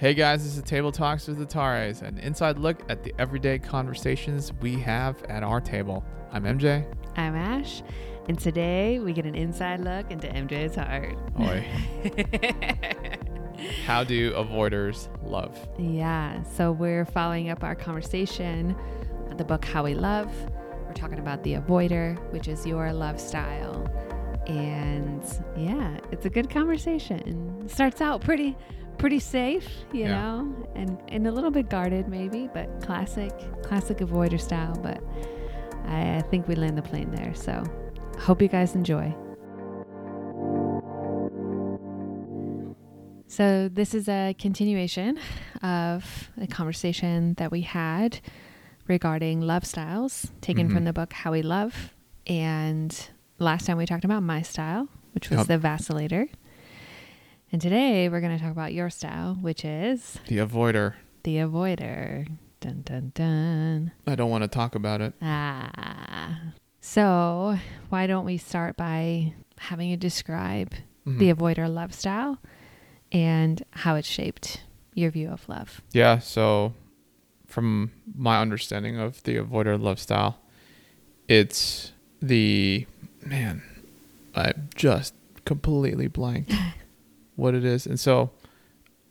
Hey 0.00 0.14
guys, 0.14 0.42
this 0.42 0.56
is 0.56 0.62
Table 0.62 0.90
Talks 0.90 1.28
with 1.28 1.36
the 1.36 1.44
Tares, 1.44 2.00
an 2.00 2.16
inside 2.20 2.58
look 2.58 2.80
at 2.88 3.04
the 3.04 3.12
everyday 3.18 3.58
conversations 3.58 4.50
we 4.62 4.78
have 4.78 5.22
at 5.24 5.42
our 5.42 5.60
table. 5.60 6.02
I'm 6.32 6.44
MJ. 6.44 6.90
I'm 7.16 7.36
Ash, 7.36 7.82
and 8.26 8.40
today 8.40 8.98
we 8.98 9.12
get 9.12 9.26
an 9.26 9.34
inside 9.34 9.80
look 9.80 10.10
into 10.10 10.26
MJ's 10.26 10.76
heart. 10.76 11.18
Oi. 11.38 11.66
How 13.84 14.02
do 14.02 14.32
avoiders 14.32 15.10
love? 15.22 15.68
yeah, 15.78 16.42
so 16.44 16.72
we're 16.72 17.04
following 17.04 17.50
up 17.50 17.62
our 17.62 17.74
conversation 17.74 18.74
with 19.28 19.36
the 19.36 19.44
book 19.44 19.66
How 19.66 19.84
We 19.84 19.92
Love. 19.92 20.32
We're 20.86 20.94
talking 20.94 21.18
about 21.18 21.42
the 21.42 21.56
avoider, 21.56 22.18
which 22.32 22.48
is 22.48 22.64
your 22.64 22.90
love 22.94 23.20
style. 23.20 23.86
And 24.46 25.22
yeah, 25.58 25.98
it's 26.10 26.24
a 26.24 26.30
good 26.30 26.48
conversation. 26.48 27.68
Starts 27.68 28.00
out 28.00 28.22
pretty 28.22 28.56
pretty 29.00 29.18
safe, 29.18 29.66
you 29.92 30.02
Yeah. 30.02 30.08
know, 30.20 30.54
and, 30.74 30.98
and 31.08 31.26
a 31.26 31.32
little 31.32 31.50
bit 31.50 31.68
guarded 31.70 32.06
maybe, 32.08 32.48
but 32.52 32.80
classic, 32.82 33.32
classic 33.62 33.98
avoider 33.98 34.40
style. 34.40 34.78
But 34.82 35.02
I, 35.86 36.16
I 36.16 36.20
think 36.30 36.46
we 36.46 36.54
land 36.54 36.76
the 36.78 36.82
plane 36.82 37.10
there. 37.10 37.34
So 37.34 37.64
hope 38.18 38.42
you 38.42 38.48
guys 38.48 38.74
enjoy. 38.74 39.14
So 43.26 43.68
this 43.68 43.94
is 43.94 44.08
a 44.08 44.34
continuation 44.38 45.18
of 45.62 46.30
a 46.40 46.46
conversation 46.48 47.34
that 47.34 47.50
we 47.52 47.60
had 47.62 48.20
regarding 48.88 49.40
love 49.40 49.64
styles 49.64 50.32
taken 50.40 50.68
Mhm. 50.68 50.72
from 50.74 50.84
the 50.84 50.92
book 50.92 51.12
How 51.12 51.30
We 51.32 51.42
Love. 51.42 51.94
And 52.26 52.94
last 53.38 53.66
time 53.66 53.76
we 53.78 53.86
talked 53.86 54.04
about 54.04 54.22
my 54.24 54.42
style, 54.42 54.88
which 55.14 55.30
was 55.30 55.38
Yep. 55.38 55.46
the 55.46 55.58
vacillator. 55.68 56.28
And 57.52 57.60
today 57.60 58.08
we're 58.08 58.20
going 58.20 58.36
to 58.36 58.42
talk 58.42 58.52
about 58.52 58.72
your 58.72 58.90
style, 58.90 59.36
which 59.40 59.64
is 59.64 60.18
The 60.28 60.38
avoider. 60.38 60.94
the 61.24 61.36
avoider. 61.36 62.28
Dun 62.60 62.82
dun 62.82 63.10
dun. 63.14 63.92
I 64.06 64.14
don't 64.14 64.30
want 64.30 64.42
to 64.44 64.48
talk 64.48 64.74
about 64.74 65.00
it. 65.00 65.14
Ah. 65.22 66.38
So, 66.80 67.58
why 67.88 68.06
don't 68.06 68.24
we 68.26 68.36
start 68.36 68.76
by 68.76 69.34
having 69.58 69.88
you 69.88 69.96
describe 69.96 70.74
Mhm. 71.06 71.18
the 71.18 71.32
avoider 71.32 71.72
love 71.72 71.92
style 71.94 72.38
and 73.10 73.62
how 73.70 73.96
it 73.96 74.04
shaped 74.04 74.62
your 74.94 75.10
view 75.10 75.28
of 75.28 75.48
love? 75.48 75.80
Yeah, 75.92 76.18
so 76.18 76.74
from 77.46 77.90
my 78.14 78.40
understanding 78.40 78.98
of 78.98 79.22
the 79.24 79.36
avoider 79.36 79.80
love 79.80 79.98
style, 79.98 80.38
it's 81.28 81.92
the 82.20 82.86
man, 83.24 83.62
I 84.34 84.52
just 84.74 85.14
completely 85.44 86.06
blanked 86.08 86.52
what 87.40 87.54
it 87.54 87.64
is. 87.64 87.86
And 87.86 87.98
so 87.98 88.30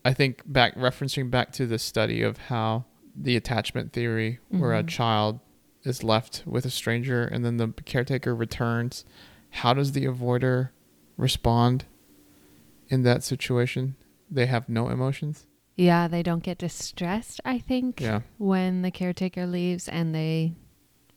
I 0.05 0.13
think 0.13 0.43
back 0.45 0.75
referencing 0.75 1.29
back 1.29 1.51
to 1.53 1.65
the 1.65 1.79
study 1.79 2.21
of 2.21 2.37
how 2.37 2.85
the 3.15 3.35
attachment 3.35 3.91
theory 3.91 4.39
where 4.49 4.73
a 4.73 4.83
Mhm. 4.83 4.87
child 4.87 5.39
is 5.83 6.03
left 6.03 6.43
with 6.45 6.65
a 6.65 6.69
stranger 6.69 7.25
and 7.25 7.43
then 7.43 7.57
the 7.57 7.69
caretaker 7.85 8.35
returns, 8.35 9.03
how 9.49 9.73
does 9.73 9.91
the 9.93 10.05
avoider 10.05 10.69
respond 11.17 11.85
in 12.87 13.03
that 13.03 13.23
situation? 13.23 13.95
They 14.29 14.45
have 14.45 14.69
no 14.69 14.89
emotions. 14.89 15.47
Yeah, 15.75 16.07
they 16.07 16.21
don't 16.23 16.43
get 16.43 16.57
distressed, 16.57 17.41
I 17.45 17.57
think, 17.57 17.99
Yeah. 18.01 18.21
when 18.37 18.81
the 18.83 18.91
caretaker 18.91 19.47
leaves 19.47 19.87
and 19.87 20.13
they 20.13 20.53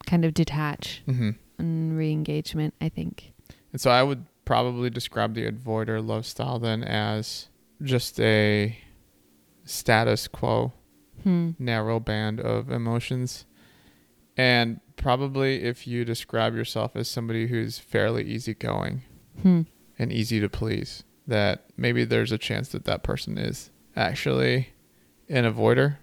kind 0.06 0.24
of 0.24 0.34
detach 0.34 1.02
Mhm. 1.06 1.36
and 1.58 1.96
re 1.96 2.10
engagement, 2.10 2.74
I 2.80 2.88
think. 2.88 3.32
And 3.72 3.80
so 3.80 3.90
I 3.90 4.02
would 4.02 4.24
probably 4.44 4.90
describe 4.90 5.34
the 5.34 5.50
avoider 5.50 6.04
love 6.04 6.26
style 6.26 6.58
then 6.58 6.82
as 6.82 7.48
just 7.82 8.18
a 8.20 8.76
status 9.64 10.28
quo, 10.28 10.72
Hmm. 11.22 11.50
narrow 11.58 12.00
band 12.00 12.40
of 12.40 12.70
emotions. 12.70 13.44
And 14.36 14.80
probably 14.96 15.62
if 15.62 15.86
you 15.86 16.04
describe 16.04 16.54
yourself 16.56 16.96
as 16.96 17.06
somebody 17.08 17.46
who's 17.46 17.78
fairly 17.78 18.24
easygoing 18.24 19.02
Hmm. 19.42 19.62
and 19.98 20.12
easy 20.12 20.40
to 20.40 20.48
please, 20.48 21.04
that 21.26 21.66
maybe 21.76 22.04
there's 22.04 22.32
a 22.32 22.38
chance 22.38 22.68
that 22.70 22.84
that 22.86 23.02
person 23.04 23.38
is 23.38 23.70
actually 23.94 24.68
an 25.28 25.44
avoider 25.44 25.98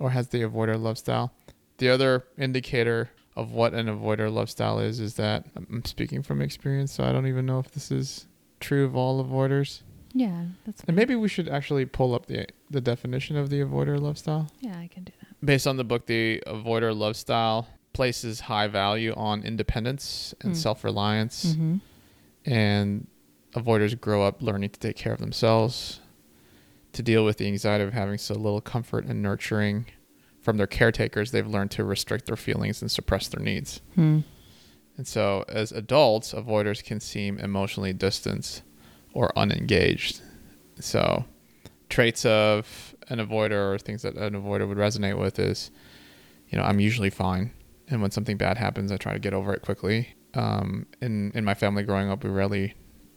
or 0.00 0.10
has 0.10 0.28
the 0.28 0.40
avoider 0.42 0.80
love 0.80 0.98
style. 0.98 1.32
The 1.78 1.88
other 1.88 2.24
indicator 2.36 3.10
of 3.38 3.52
what 3.52 3.72
an 3.74 3.86
avoider 3.86 4.32
love 4.32 4.50
style 4.50 4.78
is 4.80 4.98
is 5.00 5.14
that 5.14 5.46
I'm 5.56 5.84
speaking 5.84 6.22
from 6.22 6.42
experience, 6.42 6.92
so 6.92 7.04
I 7.04 7.12
don't 7.12 7.26
even 7.26 7.46
know 7.46 7.58
if 7.60 7.70
this 7.70 7.90
is 7.90 8.26
true 8.60 8.84
of 8.84 8.96
all 8.96 9.24
avoiders. 9.24 9.82
Yeah, 10.12 10.46
that's 10.64 10.82
And 10.88 10.96
maybe 10.96 11.14
we 11.14 11.28
should 11.28 11.48
actually 11.48 11.84
pull 11.86 12.14
up 12.14 12.26
the 12.26 12.46
the 12.70 12.80
definition 12.80 13.36
of 13.36 13.48
the 13.50 13.60
avoider 13.60 14.00
love 14.00 14.18
style. 14.18 14.50
Yeah, 14.60 14.76
I 14.78 14.88
can 14.88 15.04
do 15.04 15.12
that. 15.20 15.28
Based 15.46 15.66
on 15.66 15.76
the 15.76 15.84
book, 15.84 16.06
the 16.06 16.42
avoider 16.46 16.96
love 16.96 17.16
style 17.16 17.68
places 17.92 18.40
high 18.40 18.66
value 18.68 19.12
on 19.16 19.42
independence 19.42 20.34
and 20.42 20.52
Mm. 20.52 20.56
self-reliance 20.56 21.54
hmm 21.54 21.76
and 22.44 23.06
avoiders 23.54 23.98
grow 24.00 24.22
up 24.22 24.40
learning 24.42 24.70
to 24.70 24.80
take 24.80 24.96
care 24.96 25.12
of 25.12 25.18
themselves, 25.20 26.00
to 26.92 27.02
deal 27.02 27.24
with 27.24 27.36
the 27.38 27.46
anxiety 27.46 27.84
of 27.84 27.92
having 27.92 28.16
so 28.18 28.34
little 28.34 28.60
comfort 28.60 29.04
and 29.04 29.20
nurturing 29.22 29.86
from 30.48 30.56
their 30.56 30.66
caretakers. 30.66 31.30
They've 31.30 31.46
learned 31.46 31.72
to 31.72 31.84
restrict 31.84 32.24
their 32.24 32.34
feelings 32.34 32.80
and 32.80 32.90
suppress 32.90 33.28
their 33.28 33.44
needs. 33.44 33.82
Hmm. 33.96 34.20
And 34.96 35.06
so, 35.06 35.44
as 35.46 35.72
adults, 35.72 36.32
avoiders 36.32 36.82
can 36.82 37.00
seem 37.00 37.38
emotionally 37.38 37.92
distant 37.92 38.62
or 39.12 39.30
unengaged. 39.36 40.22
So, 40.80 41.26
traits 41.90 42.24
of 42.24 42.94
an 43.10 43.18
avoider 43.18 43.74
or 43.74 43.76
things 43.76 44.00
that 44.00 44.14
an 44.14 44.32
avoider 44.32 44.66
would 44.66 44.78
resonate 44.78 45.18
with 45.18 45.38
is, 45.38 45.70
you 46.48 46.56
know, 46.56 46.64
I'm 46.64 46.80
usually 46.80 47.10
fine. 47.10 47.52
And 47.88 48.00
when 48.00 48.10
something 48.10 48.38
bad 48.38 48.56
happens, 48.56 48.90
I 48.90 48.96
try 48.96 49.12
to 49.12 49.18
get 49.18 49.34
over 49.34 49.52
it 49.52 49.60
quickly. 49.60 50.16
Um, 50.32 50.86
in, 51.02 51.30
in 51.34 51.44
my 51.44 51.52
family 51.52 51.82
growing 51.82 52.08
up, 52.08 52.24
we 52.24 52.30
rarely 52.30 52.72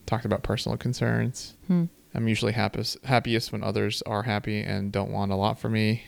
talked 0.05 0.25
about 0.25 0.43
personal 0.43 0.77
concerns. 0.77 1.55
Hmm. 1.67 1.85
I'm 2.13 2.27
usually 2.27 2.51
happiest, 2.51 2.97
happiest 3.05 3.53
when 3.53 3.63
others 3.63 4.01
are 4.01 4.23
happy 4.23 4.61
and 4.61 4.91
don't 4.91 5.13
want 5.13 5.31
a 5.31 5.35
lot 5.37 5.59
for 5.59 5.69
me. 5.69 6.03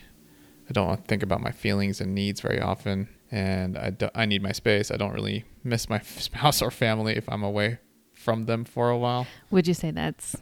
I 0.68 0.72
don't 0.72 1.06
think 1.06 1.22
about 1.22 1.40
my 1.40 1.50
feelings 1.50 2.00
and 2.00 2.14
needs 2.14 2.40
very 2.40 2.60
often, 2.60 3.08
and 3.30 3.76
I, 3.76 3.90
do, 3.90 4.08
I 4.14 4.26
need 4.26 4.42
my 4.42 4.52
space. 4.52 4.90
I 4.90 4.96
don't 4.96 5.12
really 5.12 5.44
miss 5.62 5.88
my 5.88 5.98
spouse 6.00 6.62
or 6.62 6.70
family 6.70 7.16
if 7.16 7.28
I'm 7.28 7.42
away 7.42 7.78
from 8.12 8.44
them 8.44 8.64
for 8.64 8.90
a 8.90 8.96
while. 8.96 9.26
Would 9.50 9.68
you 9.68 9.74
say 9.74 9.90
that's 9.90 10.36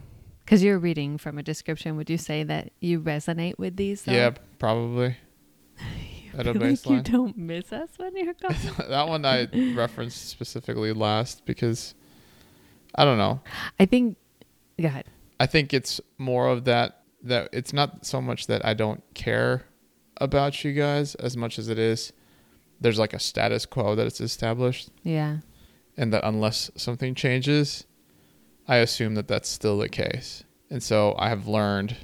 because 0.45 0.63
you're 0.63 0.79
reading 0.79 1.19
from 1.19 1.39
a 1.39 1.43
description? 1.43 1.97
Would 1.97 2.11
you 2.11 2.19
say 2.19 2.45
that 2.45 2.73
you 2.81 3.01
resonate 3.01 3.59
with 3.59 3.77
these? 3.77 4.03
Though? 4.03 4.13
Yeah, 4.13 4.31
probably. 4.59 5.17
At 6.35 6.47
a 6.47 6.53
feel 6.55 6.63
like 6.63 6.87
you 6.89 7.03
don't 7.03 7.37
miss 7.37 7.73
us 7.73 7.91
when 7.99 8.17
you're 8.17 8.33
gone. 8.35 8.57
that 8.89 9.09
one 9.09 9.25
I 9.27 9.49
referenced 9.75 10.31
specifically 10.31 10.93
last 10.93 11.45
because 11.45 11.95
I 12.95 13.05
don't 13.05 13.19
know. 13.19 13.41
I 13.79 13.87
think. 13.87 14.17
Go 14.81 14.89
ahead. 14.89 15.05
I 15.39 15.47
think 15.47 15.75
it's 15.75 16.01
more 16.19 16.49
of 16.49 16.65
that 16.65 17.03
that 17.23 17.49
it's 17.53 17.73
not 17.73 18.07
so 18.07 18.21
much 18.21 18.47
that 18.47 18.65
I 18.65 18.75
don't 18.75 19.03
care 19.15 19.65
about 20.19 20.65
you 20.65 20.73
guys 20.73 21.15
as 21.17 21.37
much 21.37 21.59
as 21.59 21.69
it 21.69 21.79
is 21.79 22.13
there's 22.81 22.99
like 22.99 23.13
a 23.15 23.19
status 23.19 23.65
quo 23.67 23.95
that 23.95 24.07
it's 24.07 24.21
established 24.21 24.91
Yeah. 25.03 25.39
and 25.97 26.13
that 26.13 26.25
unless 26.25 26.71
something 26.77 27.15
changes 27.15 27.87
I 28.69 28.77
assume 28.77 29.17
that 29.17 29.27
that's 29.27 29.49
still 29.49 29.79
the 29.79 29.89
case. 29.89 30.45
And 30.71 30.81
so 30.83 31.17
I 31.19 31.29
have 31.31 31.49
learned 31.49 31.97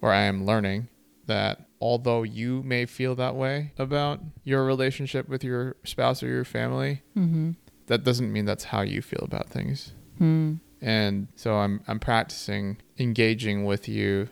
or 0.00 0.12
I 0.12 0.22
am 0.22 0.46
learning 0.46 0.88
that 1.26 1.66
although 1.80 2.22
you 2.22 2.62
may 2.62 2.86
feel 2.86 3.16
that 3.16 3.34
way 3.34 3.72
about 3.76 4.20
your 4.44 4.64
relationship 4.64 5.28
with 5.28 5.42
your 5.42 5.74
spouse 5.84 6.22
or 6.22 6.28
your 6.28 6.44
family, 6.44 7.02
Mm-hmm. 7.16 7.52
that 7.86 8.04
doesn't 8.04 8.32
mean 8.32 8.44
that's 8.44 8.64
how 8.64 8.82
you 8.82 9.02
feel 9.02 9.22
about 9.22 9.48
things. 9.48 9.92
Hmm. 10.18 10.54
and 10.80 11.26
so 11.34 11.56
i'm 11.56 11.80
i'm 11.88 11.98
practicing 11.98 12.76
engaging 12.98 13.64
with 13.64 13.88
you 13.88 14.28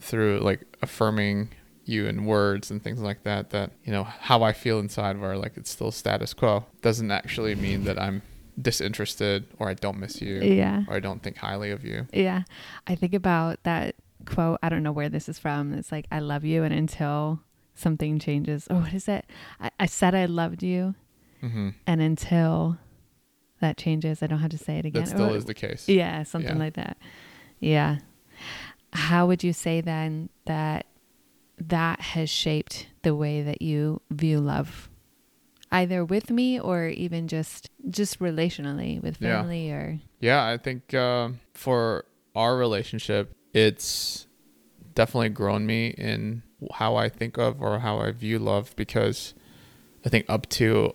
through 0.00 0.38
like 0.40 0.60
affirming 0.80 1.50
you 1.88 2.06
in 2.06 2.24
words 2.24 2.70
and 2.70 2.82
things 2.82 3.00
like 3.00 3.22
that 3.24 3.50
that 3.50 3.70
you 3.84 3.92
know 3.92 4.04
how 4.04 4.42
i 4.42 4.52
feel 4.52 4.78
inside 4.78 5.16
of 5.16 5.22
where 5.22 5.36
like 5.36 5.56
it's 5.56 5.70
still 5.70 5.90
status 5.90 6.34
quo 6.34 6.64
doesn't 6.82 7.10
actually 7.10 7.54
mean 7.54 7.84
that 7.84 7.98
i'm 8.00 8.20
disinterested 8.60 9.46
or 9.58 9.68
i 9.68 9.74
don't 9.74 9.98
miss 9.98 10.20
you 10.20 10.36
Yeah. 10.40 10.84
or 10.88 10.94
i 10.96 11.00
don't 11.00 11.22
think 11.22 11.36
highly 11.38 11.70
of 11.70 11.84
you 11.84 12.06
Yeah. 12.12 12.42
I 12.86 12.94
think 12.94 13.14
about 13.14 13.62
that 13.64 13.94
quote. 14.24 14.58
I 14.62 14.68
don't 14.68 14.82
know 14.82 14.92
where 14.92 15.08
this 15.08 15.28
is 15.28 15.38
from. 15.38 15.72
It's 15.74 15.90
like, 15.92 16.06
I 16.10 16.18
love 16.18 16.44
you. 16.44 16.62
And 16.64 16.74
until 16.74 17.40
something 17.74 18.18
changes, 18.18 18.66
or 18.68 18.76
what 18.80 18.92
is 18.92 19.08
it? 19.08 19.24
I, 19.60 19.70
I 19.80 19.86
said 19.86 20.14
I 20.14 20.24
loved 20.26 20.62
you. 20.62 20.94
mm-hmm. 21.42 21.70
And 21.86 22.00
until 22.02 22.78
that 23.60 23.76
changes, 23.78 24.22
I 24.22 24.26
don't 24.26 24.40
have 24.40 24.50
to 24.50 24.58
say 24.58 24.78
it 24.78 24.84
again. 24.86 25.04
that 25.04 25.08
still 25.10 25.30
Or- 25.32 25.36
is 25.36 25.44
the 25.46 25.54
case 25.54 25.88
Yeah, 25.88 26.22
something 26.24 26.56
Yeah. 26.56 26.64
like 26.64 26.74
that. 26.74 26.96
Yeah. 27.60 27.98
How 28.92 29.26
would 29.26 29.42
you 29.44 29.52
say 29.52 29.80
then 29.80 30.28
that 30.46 30.86
that 31.60 32.00
has 32.00 32.30
shaped 32.30 32.88
the 33.02 33.14
way 33.14 33.42
that 33.42 33.62
you 33.62 34.00
view 34.10 34.40
love? 34.40 34.88
Either 35.70 36.04
with 36.04 36.30
me 36.30 36.58
or 36.58 36.88
even 36.88 37.28
just 37.28 37.68
just 37.90 38.20
relationally 38.20 39.02
with 39.02 39.20
Yeah. 39.20 39.40
family 39.42 39.70
or 39.70 40.00
Yeah, 40.20 40.46
I 40.46 40.56
think 40.56 40.94
uh, 40.94 41.30
for 41.54 42.06
our 42.34 42.56
relationship, 42.56 43.32
it's 43.52 44.26
definitely 44.94 45.28
grown 45.28 45.66
me 45.66 45.88
in 45.88 46.42
how 46.74 46.96
I 46.96 47.08
think 47.08 47.36
of 47.38 47.60
or 47.60 47.80
how 47.80 47.98
I 47.98 48.10
view 48.12 48.38
love 48.38 48.74
because 48.76 49.34
I 50.04 50.08
think 50.08 50.24
up 50.28 50.48
to 50.50 50.94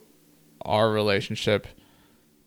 our 0.66 0.92
relationship, 0.92 1.68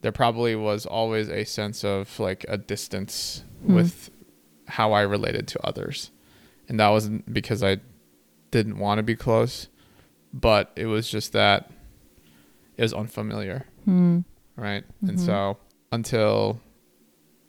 there 0.00 0.12
probably 0.12 0.54
was 0.56 0.84
always 0.84 1.28
a 1.28 1.44
sense 1.44 1.84
of 1.84 2.18
like 2.18 2.44
a 2.48 2.56
distance 2.58 3.44
Hmm. 3.64 3.74
with 3.74 4.10
how 4.68 4.92
I 4.92 5.02
related 5.02 5.46
to 5.48 5.64
others. 5.66 6.10
And 6.68 6.80
that 6.80 6.88
wasn't 6.88 7.32
because 7.32 7.62
I 7.62 7.78
didn't 8.50 8.78
want 8.78 8.98
to 8.98 9.02
be 9.02 9.16
close, 9.16 9.68
but 10.32 10.70
it 10.76 10.86
was 10.86 11.08
just 11.10 11.32
that 11.32 11.70
it 12.76 12.82
was 12.82 12.92
unfamiliar, 12.94 13.66
Hmm. 13.84 14.20
right? 14.56 14.84
And 15.02 15.18
Mhm. 15.18 15.24
so 15.24 15.56
until 15.92 16.60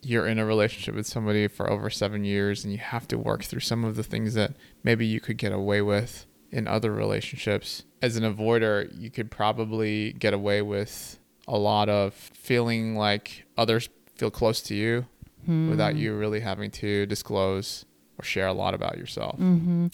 you're 0.01 0.27
in 0.27 0.39
a 0.39 0.45
relationship 0.45 0.95
with 0.95 1.07
somebody 1.07 1.47
for 1.47 1.69
over 1.69 1.89
seven 1.89 2.23
years 2.23 2.63
and 2.63 2.71
you 2.71 2.79
have 2.79 3.07
to 3.09 3.17
work 3.17 3.43
through 3.43 3.59
some 3.59 3.83
of 3.83 3.95
the 3.95 4.03
things 4.03 4.35
that 4.35 4.53
maybe 4.83 5.05
you 5.05 5.19
could 5.19 5.37
get 5.37 5.51
away 5.51 5.81
with 5.81 6.25
in 6.51 6.67
other 6.67 6.93
relationships. 6.93 7.83
As 8.01 8.15
an 8.15 8.23
avoider, 8.23 8.89
you 8.97 9.09
could 9.09 9.29
probably 9.31 10.13
get 10.13 10.33
away 10.33 10.61
with 10.61 11.19
a 11.47 11.57
lot 11.57 11.89
of 11.89 12.13
feeling 12.13 12.95
like 12.95 13.45
others 13.57 13.89
feel 14.15 14.31
close 14.31 14.61
to 14.61 14.75
you 14.75 15.05
Hmm. 15.45 15.69
without 15.69 15.95
you 15.95 16.13
really 16.15 16.39
having 16.41 16.71
to 16.71 17.05
disclose 17.05 17.85
or 18.17 18.23
share 18.23 18.47
a 18.47 18.53
lot 18.53 18.73
about 18.73 18.97
yourself. 18.97 19.37
Mm-hmm. 19.39 19.87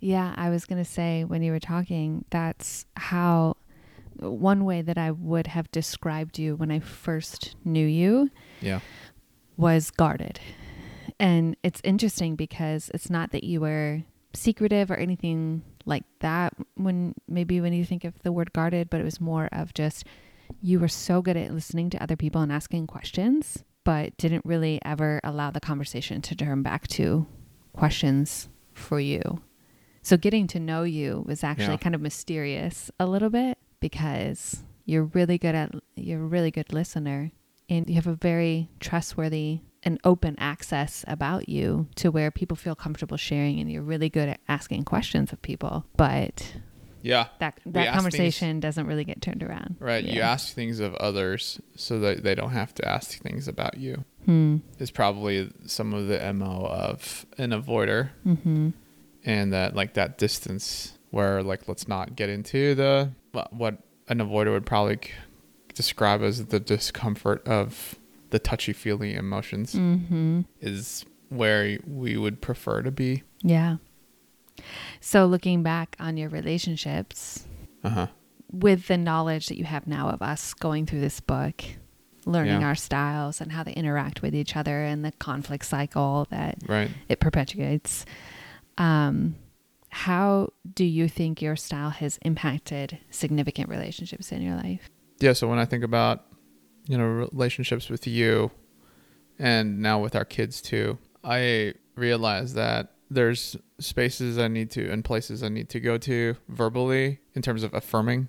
Yeah, 0.00 0.34
I 0.36 0.50
was 0.50 0.64
going 0.64 0.82
to 0.82 0.88
say 0.90 1.24
when 1.24 1.42
you 1.42 1.52
were 1.52 1.60
talking, 1.60 2.24
that's 2.30 2.86
how 2.96 3.56
one 4.18 4.64
way 4.64 4.82
that 4.82 4.96
I 4.98 5.10
would 5.10 5.46
have 5.48 5.70
described 5.70 6.38
you 6.38 6.56
when 6.56 6.70
I 6.70 6.80
first 6.80 7.54
knew 7.64 7.86
you 7.86 8.30
Yeah. 8.60 8.80
was 9.56 9.90
guarded. 9.90 10.40
And 11.18 11.56
it's 11.62 11.80
interesting 11.84 12.36
because 12.36 12.90
it's 12.94 13.10
not 13.10 13.30
that 13.32 13.44
you 13.44 13.60
were 13.60 14.02
secretive 14.34 14.90
or 14.90 14.96
anything 14.96 15.62
like 15.86 16.04
that 16.20 16.52
when 16.74 17.14
maybe 17.28 17.60
when 17.60 17.72
you 17.72 17.84
think 17.84 18.04
of 18.04 18.22
the 18.22 18.32
word 18.32 18.52
guarded, 18.52 18.90
but 18.90 19.00
it 19.00 19.04
was 19.04 19.20
more 19.20 19.48
of 19.52 19.72
just 19.72 20.04
you 20.60 20.78
were 20.78 20.88
so 20.88 21.22
good 21.22 21.36
at 21.36 21.52
listening 21.52 21.90
to 21.90 22.02
other 22.02 22.16
people 22.16 22.40
and 22.42 22.52
asking 22.52 22.86
questions, 22.86 23.64
but 23.84 24.16
didn't 24.16 24.44
really 24.44 24.78
ever 24.84 25.20
allow 25.24 25.50
the 25.50 25.60
conversation 25.60 26.20
to 26.22 26.34
turn 26.34 26.62
back 26.62 26.86
to 26.88 27.26
questions 27.72 28.48
for 28.74 29.00
you. 29.00 29.40
So 30.06 30.16
getting 30.16 30.46
to 30.48 30.60
know 30.60 30.84
you 30.84 31.24
was 31.26 31.42
actually 31.42 31.72
Yeah. 31.74 31.76
kind 31.78 31.94
of 31.96 32.00
mysterious 32.00 32.92
a 33.00 33.06
little 33.06 33.28
bit 33.28 33.58
because 33.80 34.62
you're 34.84 35.02
really 35.02 35.36
good 35.36 35.56
at 35.56 35.74
you're 35.96 36.22
a 36.22 36.26
really 36.26 36.52
good 36.52 36.72
listener 36.72 37.32
and 37.68 37.88
you 37.88 37.96
have 37.96 38.06
a 38.06 38.14
very 38.14 38.70
trustworthy 38.78 39.62
and 39.82 39.98
open 40.04 40.36
access 40.38 41.04
about 41.08 41.48
you 41.48 41.88
to 41.96 42.12
where 42.12 42.30
people 42.30 42.56
feel 42.56 42.76
comfortable 42.76 43.16
sharing 43.16 43.58
and 43.58 43.68
you're 43.68 43.82
really 43.82 44.08
good 44.08 44.28
at 44.28 44.38
asking 44.48 44.84
questions 44.84 45.32
of 45.32 45.42
people 45.42 45.84
but 45.96 46.52
Yeah. 47.02 47.26
that 47.40 47.58
that 47.66 47.92
conversation 47.92 48.60
doesn't 48.60 48.86
really 48.86 49.02
get 49.04 49.20
turned 49.20 49.42
around 49.42 49.74
Right. 49.80 50.04
You 50.04 50.20
ask 50.20 50.54
things 50.54 50.78
of 50.78 50.94
others 50.94 51.60
so 51.74 51.98
that 51.98 52.22
they 52.22 52.36
don't 52.36 52.50
have 52.52 52.72
to 52.74 52.86
ask 52.88 53.20
things 53.20 53.48
about 53.48 53.76
you. 53.78 54.04
hmm. 54.24 54.58
Is 54.78 54.92
probably 54.92 55.50
some 55.66 55.92
of 55.92 56.06
the 56.06 56.32
MO 56.32 56.64
of 56.64 57.26
an 57.38 57.50
avoider 57.50 58.10
hmm 58.22 58.70
and 59.26 59.52
that 59.52 59.74
like 59.74 59.92
that 59.94 60.16
distance 60.16 60.96
where 61.10 61.42
like 61.42 61.68
let's 61.68 61.86
not 61.88 62.16
get 62.16 62.28
into 62.30 62.74
the 62.74 63.10
what 63.50 63.78
an 64.08 64.18
avoider 64.18 64.52
would 64.52 64.64
probably 64.64 64.98
describe 65.74 66.22
as 66.22 66.46
the 66.46 66.60
discomfort 66.60 67.46
of 67.46 67.96
the 68.30 68.38
touchy 68.38 68.72
feely 68.72 69.14
emotions 69.14 69.72
hmm 69.74 70.40
is 70.60 71.04
where 71.28 71.78
we 71.86 72.16
would 72.16 72.40
prefer 72.40 72.80
to 72.82 72.90
be. 72.90 73.22
yeah 73.42 73.76
so 75.00 75.26
looking 75.26 75.62
back 75.62 75.96
on 75.98 76.16
your 76.16 76.28
relationships 76.28 77.46
Uh-huh. 77.84 78.06
with 78.50 78.86
the 78.86 78.96
knowledge 78.96 79.48
that 79.48 79.58
you 79.58 79.64
have 79.64 79.86
now 79.86 80.08
of 80.08 80.22
us 80.22 80.54
going 80.54 80.86
through 80.86 81.00
this 81.00 81.20
book, 81.20 81.62
learning 82.24 82.60
Yeah. 82.62 82.66
our 82.68 82.74
styles 82.74 83.40
and 83.40 83.52
how 83.52 83.62
they 83.62 83.72
interact 83.72 84.22
with 84.22 84.34
each 84.34 84.56
other 84.56 84.82
and 84.82 85.04
the 85.04 85.12
conflict 85.12 85.64
cycle 85.66 86.26
that 86.30 86.56
Right. 86.66 86.90
it 87.08 87.20
perpetuates. 87.20 88.04
Um, 88.78 89.36
how 89.88 90.52
do 90.74 90.84
you 90.84 91.08
think 91.08 91.40
your 91.40 91.56
style 91.56 91.90
has 91.90 92.18
impacted 92.22 92.98
significant 93.10 93.68
relationships 93.68 94.32
in 94.32 94.42
your 94.42 94.56
life? 94.56 94.90
Yeah, 95.20 95.32
so 95.32 95.48
when 95.48 95.58
I 95.58 95.64
think 95.64 95.84
about 95.84 96.24
you 96.86 96.98
know 96.98 97.04
relationships 97.04 97.88
with 97.88 98.06
you 98.06 98.50
and 99.38 99.80
now 99.80 100.00
with 100.00 100.14
our 100.14 100.24
kids 100.24 100.60
too, 100.60 100.98
I 101.24 101.74
realize 101.94 102.54
that 102.54 102.92
there's 103.10 103.56
spaces 103.78 104.38
I 104.38 104.48
need 104.48 104.70
to 104.72 104.90
and 104.90 105.04
places 105.04 105.42
I 105.42 105.48
need 105.48 105.68
to 105.70 105.80
go 105.80 105.96
to 105.98 106.36
verbally 106.48 107.20
in 107.34 107.42
terms 107.42 107.62
of 107.62 107.72
affirming 107.72 108.28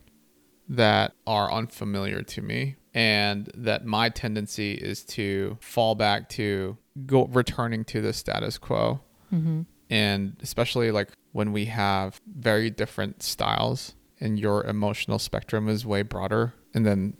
that 0.70 1.14
are 1.26 1.52
unfamiliar 1.52 2.22
to 2.22 2.42
me 2.42 2.76
and 2.94 3.50
that 3.56 3.86
my 3.86 4.10
tendency 4.10 4.74
is 4.74 5.04
to 5.04 5.58
fall 5.62 5.96
back 5.96 6.30
to 6.30 6.78
go 7.06 7.26
returning 7.26 7.86
to 7.86 8.02
the 8.02 8.14
status 8.14 8.58
quo 8.58 9.02
Mm-hmm. 9.34 9.62
And 9.90 10.36
especially 10.42 10.92
like 10.92 11.10
when 11.32 11.52
we 11.52 11.66
have 11.66 12.20
very 12.40 12.70
different 12.70 13.22
styles 13.24 13.96
and 14.20 14.40
your 14.40 14.64
emotional 14.66 15.20
spectrum 15.20 15.68
is 15.70 15.86
way 15.86 16.02
broader 16.02 16.54
and 16.74 16.86
then 16.86 17.16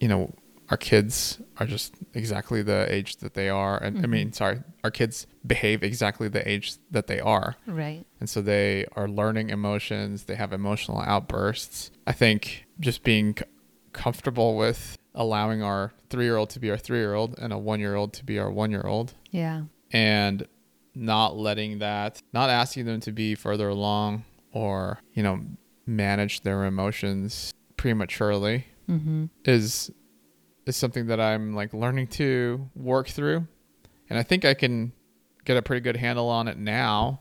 you 0.00 0.08
know 0.08 0.32
our 0.70 0.76
kids 0.76 1.40
are 1.58 1.66
just 1.66 1.94
exactly 2.14 2.62
the 2.62 2.86
age 2.92 3.16
that 3.16 3.34
they 3.34 3.48
are 3.48 3.76
and 3.82 3.98
i 3.98 4.02
Mhm. 4.02 4.08
mean 4.10 4.32
sorry 4.32 4.62
our 4.82 4.90
kids 4.90 5.26
behave 5.46 5.82
exactly 5.82 6.28
the 6.28 6.46
age 6.48 6.74
that 6.90 7.06
they 7.06 7.20
are 7.20 7.56
Right. 7.66 8.04
and 8.20 8.28
so 8.28 8.40
they 8.40 8.86
are 8.96 9.08
learning 9.08 9.50
emotions 9.50 10.24
they 10.24 10.34
have 10.36 10.52
emotional 10.52 11.00
outbursts 11.00 11.90
i 12.06 12.12
think 12.12 12.66
just 12.80 13.02
being 13.02 13.36
c- 13.38 13.44
comfortable 13.92 14.56
with 14.56 14.96
allowing 15.14 15.62
our 15.62 15.92
3-year-old 16.10 16.50
to 16.50 16.58
be 16.60 16.70
our 16.70 16.76
3-year-old 16.76 17.38
and 17.38 17.52
a 17.52 17.56
1-year-old 17.56 18.12
to 18.14 18.24
be 18.24 18.38
our 18.38 18.50
1-year-old 18.50 19.14
Yeah. 19.30 19.62
and 19.92 20.46
not 20.94 21.36
letting 21.36 21.78
that 21.80 22.20
not 22.32 22.50
asking 22.50 22.84
them 22.86 23.00
to 23.00 23.12
be 23.12 23.34
further 23.34 23.68
along 23.68 24.24
or 24.52 24.98
you 25.12 25.22
know 25.22 25.40
manage 25.86 26.40
their 26.42 26.64
emotions 26.64 27.52
prematurely 27.76 28.66
Mm-hmm. 28.88 29.26
is 29.46 29.90
is 30.66 30.76
something 30.76 31.06
that 31.06 31.18
I'm 31.18 31.54
like 31.54 31.72
learning 31.72 32.08
to 32.08 32.68
work 32.76 33.08
through 33.08 33.46
and 34.10 34.18
I 34.18 34.22
think 34.22 34.44
I 34.44 34.52
can 34.52 34.92
get 35.46 35.56
a 35.56 35.62
pretty 35.62 35.80
good 35.80 35.96
handle 35.96 36.28
on 36.28 36.48
it 36.48 36.58
now 36.58 37.20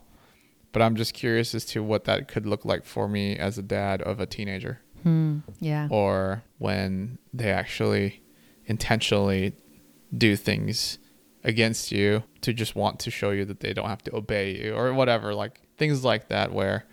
but 0.73 0.81
I'm 0.81 0.95
just 0.97 1.13
curious 1.13 1.55
as 1.55 1.63
to 1.67 1.81
what 1.83 2.03
that 2.05 2.27
could 2.27 2.45
look 2.45 2.65
like 2.65 2.83
for 2.83 3.07
me 3.07 3.37
as 3.37 3.57
a 3.57 3.61
dad 3.61 4.01
of 4.01 4.19
a 4.19 4.25
teenager 4.25 4.79
Hmm. 5.03 5.39
Yeah. 5.59 5.87
or 5.89 6.43
when 6.57 7.17
they 7.33 7.49
actually 7.51 8.21
intentionally 8.65 9.53
do 10.17 10.35
things 10.35 10.99
against 11.43 11.91
you 11.91 12.23
to 12.41 12.53
just 12.53 12.75
want 12.75 12.99
to 12.99 13.11
show 13.11 13.31
you 13.31 13.45
that 13.45 13.59
they 13.59 13.73
don't 13.73 13.89
have 13.89 14.03
to 14.03 14.15
obey 14.15 14.63
you 14.63 14.73
or 14.73 14.93
whatever 14.93 15.33
like 15.33 15.59
things 15.77 16.03
like 16.03 16.29
that 16.29 16.53
where 16.53 16.85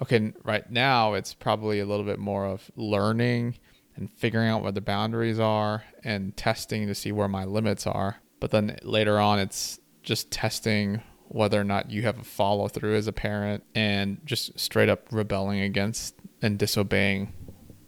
okay 0.00 0.32
right 0.44 0.70
now 0.70 1.12
it's 1.14 1.34
probably 1.34 1.80
a 1.80 1.86
little 1.86 2.04
bit 2.04 2.18
more 2.18 2.46
of 2.46 2.70
learning 2.76 3.54
and 3.96 4.12
figuring 4.12 4.48
out 4.48 4.62
what 4.62 4.74
the 4.74 4.80
boundaries 4.80 5.40
are 5.40 5.84
and 6.04 6.36
testing 6.36 6.86
to 6.86 6.94
see 6.94 7.10
where 7.10 7.28
my 7.28 7.44
limits 7.44 7.86
are. 7.86 8.20
But 8.38 8.50
then 8.50 8.78
later 8.82 9.18
on 9.18 9.38
it's 9.38 9.80
just 10.02 10.30
testing 10.30 11.02
whether 11.28 11.60
or 11.60 11.64
not 11.64 11.90
you 11.90 12.02
have 12.02 12.18
a 12.18 12.24
follow 12.24 12.68
through 12.68 12.94
as 12.94 13.08
a 13.08 13.12
parent 13.12 13.64
and 13.74 14.20
just 14.24 14.58
straight 14.60 14.88
up 14.88 15.08
rebelling 15.10 15.60
against 15.60 16.14
and 16.40 16.58
disobeying 16.58 17.32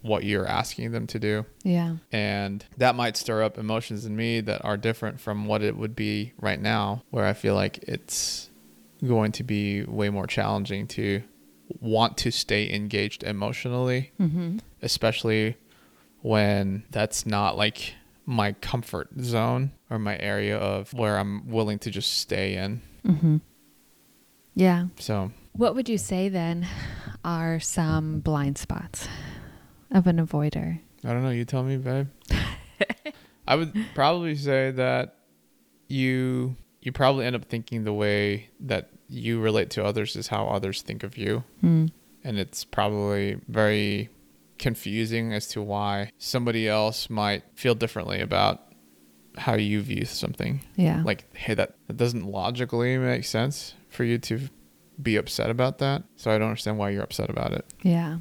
what 0.01 0.23
you're 0.23 0.47
asking 0.47 0.91
them 0.91 1.05
to 1.07 1.19
do 1.19 1.45
Yeah. 1.63 1.97
and 2.11 2.65
that 2.77 2.95
might 2.95 3.17
stir 3.17 3.43
up 3.43 3.57
emotions 3.57 4.05
in 4.05 4.15
me 4.15 4.39
that 4.41 4.63
are 4.63 4.77
different 4.77 5.19
from 5.19 5.45
what 5.45 5.61
it 5.61 5.75
would 5.75 5.95
be 5.95 6.31
right 6.39 6.59
now 6.61 7.03
where 7.09 7.25
i 7.25 7.33
feel 7.33 7.55
like 7.55 7.79
it's 7.79 8.49
going 9.05 9.31
to 9.33 9.43
be 9.43 9.83
way 9.83 10.09
more 10.09 10.27
challenging 10.27 10.87
to 10.87 11.21
want 11.81 12.17
to 12.17 12.31
stay 12.31 12.73
engaged 12.73 13.23
emotionally 13.23 14.11
Mm-hmm. 14.19 14.57
especially 14.81 15.57
when 16.21 16.83
that's 16.91 17.25
not 17.25 17.57
like 17.57 17.93
my 18.25 18.53
comfort 18.53 19.09
zone 19.21 19.71
or 19.89 19.97
my 19.99 20.17
area 20.19 20.57
of 20.57 20.93
where 20.93 21.17
i'm 21.17 21.47
willing 21.49 21.79
to 21.79 21.89
just 21.91 22.17
stay 22.19 22.55
in 22.55 22.81
Mm-hmm. 23.05 23.37
Yeah. 24.55 24.87
so 24.97 25.31
What 25.53 25.75
would 25.75 25.87
you 25.89 25.97
say 25.97 26.29
then 26.29 26.67
are 27.23 27.59
some 27.59 28.19
blind 28.19 28.57
spots 28.57 29.07
of 29.91 30.07
an 30.07 30.17
avoider? 30.25 30.79
I 31.03 31.13
don't 31.13 31.23
know. 31.23 31.29
You 31.29 31.45
tell 31.45 31.63
me, 31.63 31.77
babe. 31.77 32.07
I 33.47 33.55
would 33.55 33.73
probably 33.95 34.35
say 34.35 34.71
that 34.71 35.15
you 35.87 36.55
you 36.81 36.91
probably 36.91 37.25
end 37.25 37.35
up 37.35 37.45
thinking 37.45 37.83
the 37.83 37.93
way 37.93 38.49
that 38.61 38.89
you 39.09 39.39
relate 39.41 39.69
to 39.71 39.83
others 39.83 40.15
is 40.15 40.27
how 40.27 40.47
others 40.47 40.81
think 40.81 41.03
of 41.03 41.17
you, 41.17 41.43
Hmm. 41.61 41.87
and 42.23 42.37
it's 42.37 42.63
probably 42.63 43.37
very 43.47 44.09
confusing 44.59 45.33
as 45.33 45.47
to 45.47 45.61
why 45.61 46.11
somebody 46.17 46.67
else 46.67 47.09
might 47.09 47.43
feel 47.55 47.75
differently 47.75 48.21
about 48.21 48.61
how 49.37 49.55
you 49.55 49.81
view 49.81 50.05
something. 50.05 50.61
Yeah. 50.75 51.01
Like, 51.03 51.33
hey, 51.35 51.53
that, 51.53 51.75
that 51.87 51.97
doesn't 51.97 52.25
logically 52.25 52.97
make 52.97 53.23
sense 53.25 53.73
for 53.89 54.03
you 54.03 54.17
to 54.19 54.41
be 55.01 55.15
upset 55.15 55.49
about 55.49 55.77
that. 55.79 56.03
So 56.17 56.29
I 56.29 56.37
don't 56.37 56.49
understand 56.49 56.77
why 56.77 56.89
you're 56.89 57.03
upset 57.03 57.29
about 57.29 57.53
it. 57.53 57.65
Yeah. 57.83 58.17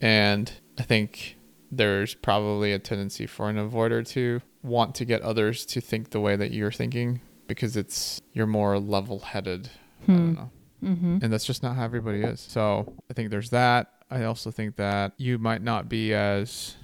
And 0.00 0.52
I 0.78 0.82
think 0.82 1.36
there's 1.70 2.14
probably 2.14 2.72
a 2.72 2.78
tendency 2.78 3.26
for 3.26 3.50
an 3.50 3.56
avoider 3.56 4.06
to 4.10 4.40
want 4.62 4.94
to 4.96 5.04
get 5.04 5.20
others 5.22 5.66
to 5.66 5.80
think 5.80 6.10
the 6.10 6.20
way 6.20 6.36
that 6.36 6.50
you're 6.52 6.72
thinking 6.72 7.20
because 7.46 7.76
it's 7.76 8.20
you're 8.32 8.46
more 8.46 8.78
level-headed. 8.78 9.70
I 10.02 10.06
don't 10.06 10.16
Hmm. 10.28 10.34
know. 10.34 10.50
Mm-hmm. 10.84 11.18
And 11.22 11.32
that's 11.32 11.44
just 11.44 11.62
not 11.64 11.74
how 11.76 11.84
everybody 11.84 12.20
is. 12.22 12.40
So 12.40 12.94
I 13.10 13.14
think 13.14 13.30
there's 13.30 13.50
that. 13.50 13.92
I 14.10 14.24
also 14.24 14.50
think 14.52 14.76
that 14.76 15.12
you 15.18 15.36
might 15.36 15.60
not 15.60 15.88
be 15.88 16.14
as 16.14 16.76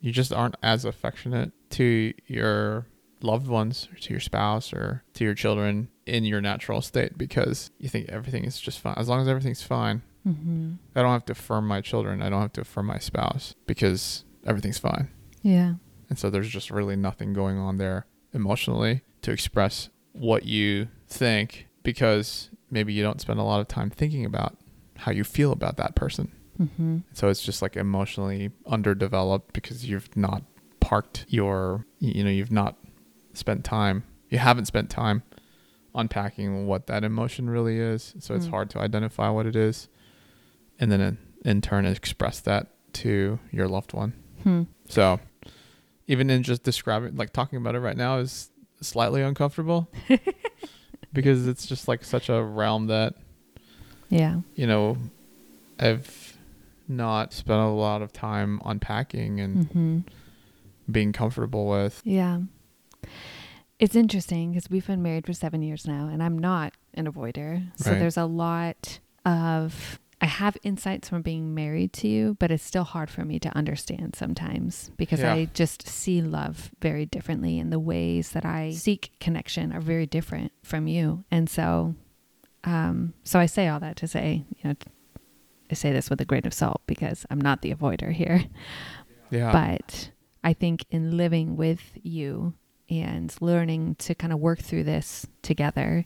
you 0.00 0.12
just 0.12 0.32
aren't 0.32 0.54
as 0.62 0.84
affectionate 0.84 1.50
to 1.70 2.14
your 2.26 2.86
loved 3.22 3.48
ones 3.48 3.88
or 3.92 3.96
to 3.98 4.10
your 4.12 4.20
spouse 4.20 4.72
or 4.72 5.02
to 5.14 5.24
your 5.24 5.34
children 5.34 5.88
in 6.06 6.24
your 6.24 6.40
natural 6.40 6.80
state 6.80 7.18
because 7.18 7.70
you 7.78 7.88
think 7.88 8.08
everything 8.08 8.44
is 8.44 8.58
just 8.60 8.78
fine. 8.78 8.94
As 8.96 9.08
long 9.08 9.20
as 9.20 9.28
everything's 9.28 9.62
fine, 9.62 10.02
Mm-hmm. 10.26 10.74
I 10.94 11.02
don't 11.02 11.12
have 11.12 11.24
to 11.26 11.32
affirm 11.32 11.66
my 11.66 11.80
children. 11.80 12.20
I 12.22 12.28
don't 12.28 12.42
have 12.42 12.52
to 12.54 12.60
affirm 12.60 12.86
my 12.86 12.98
spouse 12.98 13.54
because 13.66 14.24
everything's 14.46 14.78
fine. 14.78 15.08
Yeah. 15.42 15.74
And 16.08 16.18
so 16.18 16.28
there's 16.30 16.48
just 16.48 16.70
really 16.70 16.96
nothing 16.96 17.32
going 17.32 17.56
on 17.58 17.78
there 17.78 18.06
emotionally 18.32 19.02
to 19.22 19.30
express 19.32 19.88
what 20.12 20.44
you 20.44 20.88
think 21.08 21.68
because 21.82 22.50
maybe 22.70 22.92
you 22.92 23.02
don't 23.02 23.20
spend 23.20 23.38
a 23.38 23.42
lot 23.44 23.60
of 23.60 23.68
time 23.68 23.90
thinking 23.90 24.24
about 24.24 24.56
how 24.96 25.12
you 25.12 25.24
feel 25.24 25.52
about 25.52 25.76
that 25.78 25.94
person. 25.94 26.32
Mm-hmm. 26.60 26.98
So 27.14 27.28
it's 27.28 27.42
just 27.42 27.62
like 27.62 27.76
emotionally 27.76 28.50
underdeveloped 28.66 29.52
because 29.54 29.86
you've 29.88 30.14
not 30.16 30.42
parked 30.80 31.24
your, 31.28 31.86
you 31.98 32.22
know, 32.24 32.30
you've 32.30 32.52
not 32.52 32.76
spent 33.32 33.64
time, 33.64 34.04
you 34.28 34.38
haven't 34.38 34.66
spent 34.66 34.90
time 34.90 35.22
unpacking 35.94 36.66
what 36.66 36.86
that 36.86 37.04
emotion 37.04 37.48
really 37.48 37.78
is. 37.78 38.14
So 38.18 38.34
it's 38.34 38.46
Mm. 38.46 38.50
hard 38.50 38.70
to 38.70 38.78
identify 38.78 39.28
what 39.30 39.46
it 39.46 39.56
is 39.56 39.88
and 40.80 40.90
then 40.90 41.18
in, 41.44 41.60
turn 41.60 41.86
express 41.86 42.40
that 42.40 42.68
to 42.94 43.38
your 43.52 43.68
loved 43.68 43.92
one. 43.92 44.14
Hmm. 44.42 44.62
So 44.88 45.20
even 46.08 46.28
in 46.30 46.42
just 46.42 46.62
describing, 46.64 47.14
like 47.16 47.32
talking 47.32 47.58
about 47.58 47.74
it 47.76 47.80
right 47.80 47.96
now 47.96 48.18
is 48.18 48.50
slightly 48.80 49.22
uncomfortable 49.22 49.88
because 51.12 51.46
it's 51.46 51.66
just 51.66 51.86
like 51.86 52.04
such 52.04 52.28
a 52.28 52.42
realm 52.42 52.86
that, 52.88 53.14
Yeah. 54.08 54.40
you 54.56 54.66
know, 54.66 54.96
I've 55.78 56.36
not 56.88 57.32
spent 57.32 57.60
a 57.60 57.68
lot 57.68 58.02
of 58.02 58.12
time 58.12 58.60
unpacking 58.64 59.38
and 59.40 59.66
Mm-hmm. 59.68 59.98
being 60.90 61.12
comfortable 61.12 61.68
with. 61.68 62.00
Yeah. 62.04 62.40
It's 63.78 63.94
interesting 63.96 64.50
because 64.52 64.68
we've 64.68 64.86
been 64.86 65.02
married 65.02 65.24
for 65.26 65.32
seven 65.32 65.62
years 65.62 65.86
now, 65.86 66.08
and 66.08 66.22
I'm 66.22 66.38
not 66.38 66.74
an 66.94 67.06
avoider. 67.10 67.62
So 67.76 67.92
Right. 67.92 67.98
there's 68.00 68.16
a 68.16 68.26
lot 68.26 68.98
of, 69.24 69.98
I 70.22 70.26
have 70.26 70.56
insights 70.62 71.08
from 71.08 71.22
being 71.22 71.54
married 71.54 71.92
to 71.94 72.08
you, 72.08 72.36
but 72.38 72.50
it's 72.50 72.62
still 72.62 72.84
hard 72.84 73.08
for 73.08 73.24
me 73.24 73.38
to 73.40 73.56
understand 73.56 74.14
sometimes 74.16 74.90
because 74.98 75.20
Yeah. 75.20 75.32
I 75.32 75.44
just 75.54 75.88
see 75.88 76.20
love 76.20 76.70
very 76.82 77.06
differently, 77.06 77.58
and 77.58 77.72
the 77.72 77.78
ways 77.80 78.32
that 78.32 78.44
I 78.44 78.72
seek 78.72 79.12
connection 79.18 79.72
are 79.72 79.80
very 79.80 80.06
different 80.06 80.52
from 80.62 80.86
you. 80.86 81.24
And 81.30 81.48
so, 81.48 81.94
um, 82.64 83.14
so 83.24 83.38
I 83.38 83.46
say 83.46 83.68
all 83.68 83.80
that 83.80 83.96
to 83.96 84.06
say, 84.06 84.44
you 84.58 84.68
know, 84.70 84.76
I 85.70 85.74
say 85.74 85.92
this 85.92 86.10
with 86.10 86.20
a 86.20 86.24
grain 86.26 86.46
of 86.46 86.52
salt 86.52 86.82
because 86.86 87.24
I'm 87.30 87.40
not 87.40 87.62
the 87.62 87.74
avoider 87.74 88.12
here. 88.12 88.44
Yeah. 89.32 89.52
But 89.52 90.10
I 90.42 90.52
think 90.54 90.84
in 90.90 91.16
living 91.16 91.56
with 91.56 91.80
you 92.02 92.54
and 92.90 93.32
learning 93.40 93.94
to 94.00 94.12
kind 94.16 94.32
of 94.32 94.40
work 94.40 94.58
through 94.58 94.82
this 94.82 95.24
together, 95.42 96.04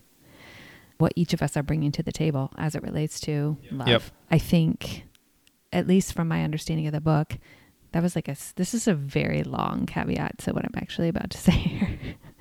what 0.99 1.13
each 1.17 1.33
of 1.33 1.43
us 1.43 1.57
are 1.57 1.63
bringing 1.63 1.93
to 1.93 2.03
the 2.03 2.13
table 2.13 2.53
as 2.57 2.75
it 2.75 2.83
relates 2.83 3.21
to 3.21 3.57
love, 3.71 3.89
Yep. 3.89 4.03
I 4.31 4.39
think, 4.39 5.05
at 5.73 5.87
least 5.87 6.13
from 6.13 6.29
my 6.29 6.45
understanding 6.45 6.87
of 6.87 6.93
the 6.93 7.01
book, 7.01 7.39
that 7.93 8.03
was 8.03 8.17
like 8.17 8.29
a, 8.29 8.37
this 8.57 8.75
is 8.75 8.89
a 8.89 8.95
very 8.95 9.43
long 9.43 9.87
caveat 9.87 10.39
to 10.39 10.53
what 10.53 10.65
I'm 10.65 10.75
actually 10.77 11.09
about 11.09 11.31
to 11.31 11.39
say 11.47 11.53
here. 11.53 11.99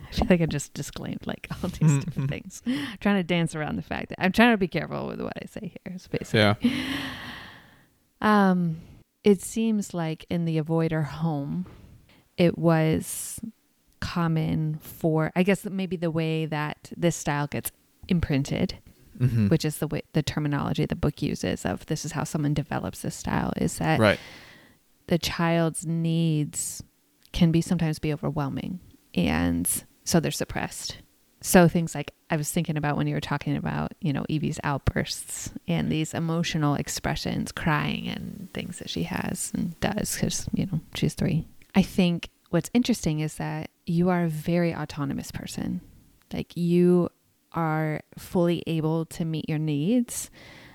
I 0.08 0.16
feel 0.16 0.28
like 0.30 0.42
I 0.42 0.46
just 0.46 0.74
disclaimed 0.74 1.26
like 1.26 1.48
all 1.52 1.70
these 1.70 2.04
different 2.04 2.30
things. 2.30 2.62
I'm 2.68 2.98
trying 3.00 3.16
to 3.16 3.24
dance 3.24 3.56
around 3.56 3.78
the 3.78 3.82
fact 3.82 4.10
that 4.10 4.24
I'm 4.24 4.32
trying 4.32 4.52
to 4.52 4.58
be 4.58 4.68
careful 4.68 5.08
with 5.08 5.20
what 5.22 5.34
I 5.42 5.46
say 5.48 5.74
here. 5.84 5.96
Is 5.96 6.08
basically 6.08 6.40
yeah. 6.40 6.56
um, 8.22 8.78
it 9.24 9.42
seems 9.42 9.94
like 9.94 10.26
in 10.30 10.46
the 10.46 10.62
avoider 10.62 11.04
home, 11.04 11.66
it 12.38 12.58
was 12.58 13.40
common 14.00 14.78
for, 14.82 15.32
I 15.36 15.44
guess, 15.44 15.66
maybe 15.66 15.96
the 15.96 16.12
way 16.12 16.46
that 16.46 16.92
this 16.96 17.16
style 17.16 17.48
gets 17.48 17.72
imprinted, 18.08 18.80
Mm-hmm. 19.20 19.50
which 19.50 19.64
is 19.64 19.78
the 19.78 19.86
way 19.88 20.02
the 20.14 20.24
terminology 20.24 20.88
the 20.88 20.96
book 20.96 21.22
uses 21.22 21.68
of 21.68 21.86
this 21.86 22.04
is 22.04 22.14
how 22.14 22.24
someone 22.24 22.56
develops 22.56 23.04
this 23.04 23.16
style, 23.16 23.54
is 23.58 23.78
that 23.78 24.00
right. 24.00 24.20
the 25.06 25.20
child's 25.20 25.86
needs 25.86 26.82
can 27.32 27.52
be 27.52 27.62
sometimes 27.62 28.00
be 28.00 28.12
overwhelming, 28.12 28.80
and 29.14 29.86
so 30.04 30.20
they're 30.20 30.32
suppressed. 30.32 30.98
So 31.42 31.68
things 31.68 31.94
like 31.94 32.12
I 32.32 32.38
was 32.38 32.50
thinking 32.52 32.76
about 32.76 32.98
when 32.98 33.06
you 33.06 33.14
were 33.14 33.22
talking 33.22 33.56
about, 33.56 33.92
you 34.02 34.14
know, 34.14 34.26
Evie's 34.30 34.60
outbursts 34.64 35.52
and 35.68 35.92
these 35.92 36.16
emotional 36.16 36.74
expressions, 36.74 37.52
crying 37.52 38.08
and 38.08 38.50
things 38.54 38.80
that 38.80 38.90
she 38.90 39.04
has 39.04 39.52
and 39.54 39.80
does 39.80 40.16
because, 40.16 40.50
you 40.54 40.66
know, 40.66 40.80
she's 40.96 41.14
three. 41.14 41.46
I 41.76 41.84
think 41.84 42.30
what's 42.50 42.72
interesting 42.74 43.20
is 43.20 43.36
that 43.36 43.70
you 43.86 44.10
are 44.10 44.24
a 44.24 44.30
very 44.30 44.74
autonomous 44.74 45.32
person. 45.32 45.82
Like 46.34 46.56
you 46.58 47.10
are 47.54 48.02
fully 48.18 48.64
able 48.68 49.06
to 49.06 49.26
meet 49.26 49.48
your 49.50 49.60
needs. 49.60 50.30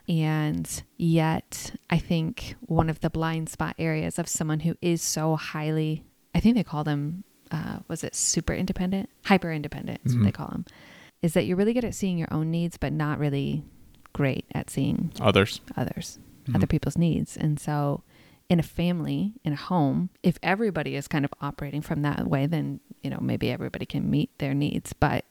And 0.08 0.82
yet, 0.96 1.72
I 1.90 1.98
think 1.98 2.54
one 2.60 2.88
of 2.88 3.00
the 3.00 3.10
blind 3.10 3.48
spot 3.50 3.74
areas 3.78 4.18
of 4.18 4.28
someone 4.28 4.60
who 4.60 4.74
is 4.80 5.02
so 5.02 5.36
highly, 5.36 6.04
I 6.34 6.40
think 6.40 6.56
they 6.56 6.64
call 6.64 6.82
them, 6.84 7.24
uh, 7.50 7.80
was 7.88 8.02
it 8.04 8.14
super 8.14 8.54
independent? 8.54 9.10
Hyper 9.24 9.52
independent 9.52 10.00
is 10.04 10.14
Mhm. 10.14 10.18
what 10.20 10.24
they 10.24 10.32
call 10.32 10.48
them, 10.48 10.64
is 11.20 11.34
that 11.34 11.44
you're 11.46 11.56
really 11.58 11.74
good 11.74 11.84
at 11.84 11.94
seeing 11.94 12.16
your 12.18 12.32
own 12.32 12.50
needs, 12.50 12.78
but 12.78 12.92
not 12.92 13.18
really 13.18 13.64
great 14.14 14.46
at 14.54 14.70
seeing 14.70 15.12
Others. 15.20 15.60
others, 15.76 16.18
Mhm. 16.46 16.54
other 16.56 16.66
people's 16.66 16.96
needs. 16.96 17.36
And 17.36 17.60
so, 17.60 18.02
in 18.48 18.58
a 18.58 18.62
family, 18.62 19.34
in 19.44 19.52
a 19.52 19.56
home, 19.56 20.08
if 20.22 20.38
everybody 20.42 20.94
is 20.96 21.06
kind 21.06 21.26
of 21.26 21.34
operating 21.42 21.82
from 21.82 22.00
that 22.00 22.26
way, 22.26 22.46
then, 22.46 22.80
you 23.02 23.10
know, 23.10 23.18
maybe 23.20 23.50
everybody 23.50 23.84
can 23.84 24.08
meet 24.10 24.30
their 24.38 24.54
needs, 24.54 24.94
but 24.94 25.26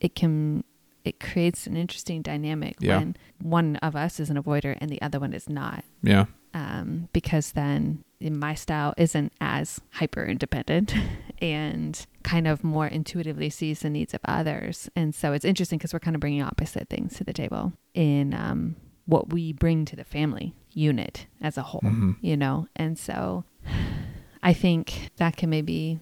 it 0.00 0.16
can, 0.16 0.64
it 1.08 1.20
creates 1.20 1.66
an 1.66 1.76
interesting 1.76 2.22
dynamic 2.22 2.76
Yeah. 2.80 2.98
when 2.98 3.16
one 3.40 3.76
of 3.76 3.96
us 3.96 4.20
is 4.20 4.30
an 4.30 4.36
avoider 4.42 4.76
and 4.80 4.90
the 4.90 5.00
other 5.02 5.18
one 5.18 5.32
is 5.32 5.48
not. 5.48 5.84
Yeah. 6.02 6.26
Um, 6.54 7.08
because 7.12 7.52
then 7.52 8.02
my 8.20 8.54
style 8.54 8.94
isn't 8.96 9.32
as 9.40 9.80
hyper 9.92 10.24
independent 10.24 10.94
and 11.42 12.04
kind 12.22 12.46
of 12.48 12.64
more 12.64 12.86
intuitively 12.86 13.50
sees 13.50 13.80
the 13.80 13.90
needs 13.90 14.14
of 14.14 14.20
others. 14.24 14.88
And 14.96 15.14
so 15.14 15.32
it's 15.32 15.44
interesting 15.44 15.78
because 15.78 15.92
we're 15.92 16.00
kind 16.00 16.16
of 16.16 16.20
bringing 16.20 16.42
opposite 16.42 16.88
things 16.88 17.16
to 17.16 17.24
the 17.24 17.32
table 17.32 17.72
in 17.94 18.34
um, 18.34 18.76
what 19.06 19.32
we 19.32 19.52
bring 19.52 19.84
to 19.86 19.96
the 19.96 20.04
family 20.04 20.54
unit 20.72 21.26
as 21.40 21.56
a 21.58 21.62
whole, 21.62 21.80
Mhm. 21.82 22.16
you 22.20 22.36
know? 22.36 22.66
And 22.76 22.98
so 22.98 23.44
I 24.42 24.52
think 24.52 25.10
that 25.16 25.36
can 25.36 25.50
maybe 25.50 26.00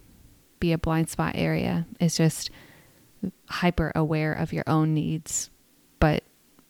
be 0.60 0.72
a 0.72 0.78
blind 0.78 1.08
spot 1.10 1.32
area. 1.36 1.86
It's 2.00 2.16
just 2.16 2.50
hyper 3.48 3.92
aware 3.94 4.32
of 4.32 4.52
your 4.52 4.64
own 4.66 4.94
needs, 4.94 5.50
but 6.00 6.22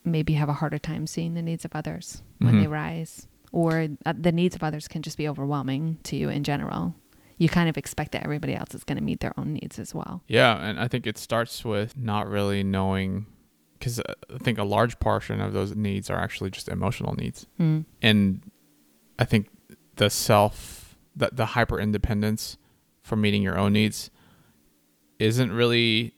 maybe 0.03 0.33
have 0.33 0.49
a 0.49 0.53
harder 0.53 0.77
time 0.79 1.05
seeing 1.07 1.33
the 1.33 1.41
needs 1.41 1.65
of 1.65 1.71
others 1.75 2.21
when 2.39 2.55
Mhm. 2.55 2.61
they 2.61 2.67
rise. 2.67 3.27
Or 3.51 3.87
uh, 4.05 4.13
the 4.17 4.31
needs 4.31 4.55
of 4.55 4.63
others 4.63 4.87
can 4.87 5.01
just 5.01 5.17
be 5.17 5.27
overwhelming 5.27 5.97
to 6.03 6.15
you 6.15 6.29
in 6.29 6.43
general. 6.43 6.95
You 7.37 7.49
kind 7.49 7.69
of 7.69 7.77
expect 7.77 8.11
that 8.13 8.23
everybody 8.23 8.55
else 8.55 8.73
is 8.73 8.83
going 8.83 8.97
to 8.97 9.03
meet 9.03 9.19
their 9.19 9.33
own 9.37 9.53
needs 9.53 9.79
as 9.79 9.93
well. 9.93 10.23
Yeah, 10.27 10.57
and 10.57 10.79
I 10.79 10.87
think 10.87 11.05
it 11.05 11.17
starts 11.17 11.63
with 11.63 11.95
not 11.97 12.27
really 12.27 12.63
knowing, 12.63 13.25
because 13.73 13.99
I 13.99 14.37
think 14.39 14.57
a 14.57 14.63
large 14.63 14.99
portion 14.99 15.39
of 15.39 15.53
those 15.53 15.75
needs 15.75 16.09
are 16.09 16.19
actually 16.19 16.49
just 16.51 16.67
emotional 16.67 17.13
needs, 17.15 17.45
Mm. 17.59 17.85
and 18.01 18.41
I 19.19 19.25
think 19.25 19.49
the 19.97 20.09
self, 20.09 20.97
the 21.15 21.29
the 21.33 21.47
hyper 21.47 21.79
independence 21.79 22.57
for 23.01 23.15
meeting 23.15 23.41
your 23.43 23.57
own 23.57 23.73
needs, 23.73 24.09
isn't 25.19 25.51
really 25.51 26.13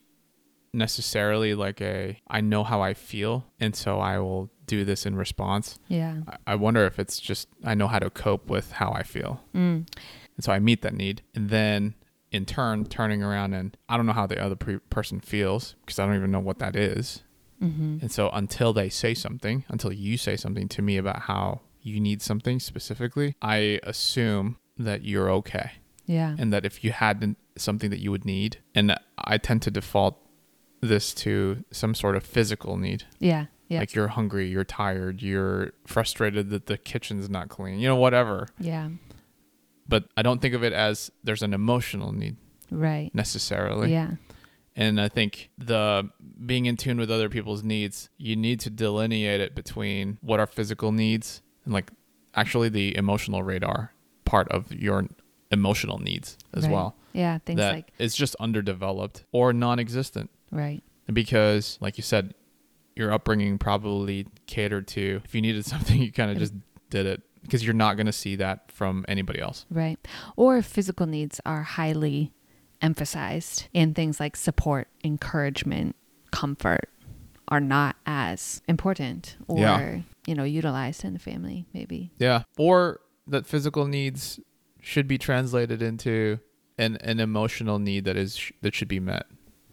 necessarily 0.74 1.54
like 1.54 1.82
a 1.82 2.20
I 2.28 2.42
know 2.42 2.64
how 2.64 2.82
I 2.82 2.94
feel, 2.94 3.46
and 3.60 3.76
so 3.76 4.00
I 4.00 4.20
will 4.20 4.50
do 4.66 4.86
this 4.86 5.06
in 5.06 5.16
response. 5.16 5.80
Yeah. 5.88 6.22
I- 6.28 6.38
I 6.54 6.56
wonder 6.56 6.86
if 6.86 7.00
it's 7.00 7.20
just 7.20 7.48
I 7.64 7.74
know 7.76 7.88
how 7.88 8.00
to 8.00 8.10
cope 8.10 8.50
with 8.50 8.72
how 8.74 8.92
I 8.92 9.04
feel. 9.04 9.42
Mm. 9.56 9.88
And 10.36 10.44
so 10.44 10.52
I 10.52 10.60
meet 10.60 10.82
that 10.84 10.94
need. 10.94 11.22
And 11.36 11.50
then 11.50 11.96
in 12.32 12.46
turn, 12.46 12.86
turning 12.86 13.24
around 13.24 13.54
and 13.54 13.76
I 13.90 13.98
don't 13.98 14.06
know 14.06 14.14
how 14.14 14.28
the 14.28 14.40
other 14.40 14.56
pre- 14.56 14.78
person 14.92 15.20
feels 15.20 15.76
because 15.82 15.98
I 16.00 16.06
don't 16.06 16.16
even 16.16 16.32
know 16.32 16.40
what 16.40 16.60
that 16.60 16.76
is. 16.76 17.24
hmm 17.60 17.98
And 18.02 18.12
so 18.12 18.30
until 18.30 18.72
they 18.72 18.90
say 18.90 19.14
something, 19.16 19.66
until 19.70 19.92
you 19.92 20.18
say 20.18 20.36
something 20.38 20.68
to 20.70 20.82
me 20.84 20.98
about 20.98 21.22
how 21.24 21.62
you 21.82 22.00
need 22.00 22.22
something 22.22 22.60
specifically, 22.60 23.36
I 23.42 23.80
assume 23.84 24.58
that 24.78 25.04
you're 25.04 25.30
okay. 25.32 25.72
Yeah. 26.06 26.36
And 26.38 26.54
that 26.54 26.66
if 26.66 26.84
you 26.84 26.92
had 26.92 27.36
something 27.58 27.90
that 27.90 28.00
you 28.00 28.12
would 28.12 28.26
need, 28.26 28.58
and 28.76 28.96
I 29.18 29.38
tend 29.40 29.62
to 29.64 29.72
default 29.72 30.18
this 30.82 31.14
to 31.14 31.64
some 31.72 31.94
sort 31.94 32.16
of 32.16 32.24
physical 32.24 32.78
need. 32.78 33.04
Yeah. 33.20 33.46
Yeah. 33.68 33.80
Like 33.80 33.94
you're 33.94 34.08
hungry, 34.08 34.48
you're 34.48 34.64
tired, 34.64 35.22
you're 35.22 35.74
frustrated 35.86 36.50
that 36.50 36.66
the 36.66 36.78
kitchen's 36.78 37.30
not 37.30 37.50
clean, 37.50 37.80
you 37.80 37.88
know, 37.88 37.96
whatever. 37.96 38.48
Yeah. 38.60 38.90
But 39.88 40.06
I 40.18 40.22
don't 40.22 40.42
think 40.42 40.54
of 40.56 40.64
it 40.64 40.74
as 40.74 41.12
there's 41.24 41.44
an 41.44 41.54
emotional 41.54 42.12
need 42.12 42.38
Right. 42.72 43.14
necessarily. 43.14 43.92
Yeah. 43.92 44.12
And 44.76 45.00
I 45.02 45.08
think 45.10 45.50
the 45.58 46.10
being 46.46 46.66
in 46.66 46.78
tune 46.78 46.98
with 46.98 47.12
other 47.12 47.30
people's 47.30 47.64
needs, 47.64 48.10
you 48.18 48.36
need 48.36 48.60
to 48.62 48.70
delineate 48.70 49.42
it 49.42 49.54
between 49.56 50.18
what 50.22 50.40
are 50.40 50.48
physical 50.48 50.92
needs 50.92 51.42
and 51.66 51.74
like 51.74 51.92
actually 52.36 52.70
the 52.70 52.96
emotional 52.96 53.44
radar 53.44 53.94
part 54.26 54.48
of 54.50 54.72
your 54.74 55.08
emotional 55.52 55.98
needs 56.00 56.38
as 56.54 56.64
Right. 56.64 56.72
well. 56.72 56.96
Yeah. 57.14 57.40
Things 57.40 57.58
that 57.60 57.74
like 57.74 57.92
it's 58.00 58.16
just 58.16 58.36
underdeveloped 58.40 59.26
or 59.32 59.52
non-existent 59.54 60.30
right. 60.52 60.84
because 61.12 61.78
like 61.82 61.98
you 61.98 62.04
said 62.04 62.34
your 62.96 63.12
upbringing 63.12 63.58
probably 63.58 64.28
catered 64.48 64.88
to 64.88 65.22
if 65.24 65.34
you 65.34 65.42
needed 65.42 65.66
something 65.74 66.02
you 66.02 66.12
kind 66.12 66.32
of 66.32 66.38
just 66.38 66.54
did 66.90 67.06
it 67.06 67.22
because 67.42 67.64
you're 67.64 67.74
not 67.74 67.96
going 67.96 68.06
to 68.06 68.12
see 68.12 68.36
that 68.36 68.72
from 68.72 69.06
anybody 69.08 69.40
else 69.40 69.66
Right. 69.70 69.98
Or 70.36 70.62
physical 70.62 71.06
needs 71.06 71.40
are 71.46 71.64
highly 71.64 72.34
emphasized 72.82 73.68
in 73.74 73.94
things 73.94 74.20
like 74.20 74.36
support, 74.36 74.88
encouragement, 75.04 75.96
comfort 76.32 76.90
are 77.48 77.60
not 77.60 77.96
as 78.06 78.62
important 78.68 79.36
or, 79.48 79.60
Yeah. 79.60 80.00
you 80.28 80.36
know, 80.36 80.44
utilized 80.44 81.04
in 81.04 81.14
the 81.14 81.20
family, 81.20 81.66
maybe. 81.74 82.12
yeah 82.18 82.44
or 82.58 83.00
that 83.28 83.46
physical 83.46 83.86
needs 83.88 84.40
should 84.82 85.08
be 85.08 85.18
translated 85.18 85.82
into 85.82 86.40
an, 86.78 86.98
an 86.98 87.20
emotional 87.20 87.80
need 87.80 88.06
that 88.06 88.16
is 88.18 88.52
that 88.62 88.74
should 88.74 88.88
be 88.88 89.00
met 89.00 89.26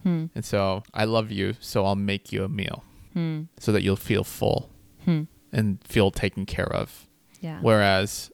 Hmm. 0.06 0.26
and 0.36 0.44
so 0.44 0.82
i 0.94 1.04
love 1.04 1.32
you 1.32 1.54
so 1.58 1.84
i'll 1.84 1.96
make 1.96 2.30
you 2.32 2.44
a 2.44 2.48
meal 2.48 2.84
Hmm. 3.14 3.42
so 3.58 3.72
that 3.72 3.82
you'll 3.82 3.96
feel 3.96 4.22
full 4.24 4.70
Hmm. 5.04 5.22
and 5.52 5.82
feel 5.84 6.10
taken 6.10 6.46
care 6.46 6.72
of 6.72 7.08
Yeah. 7.40 7.58
Whereas 7.60 8.30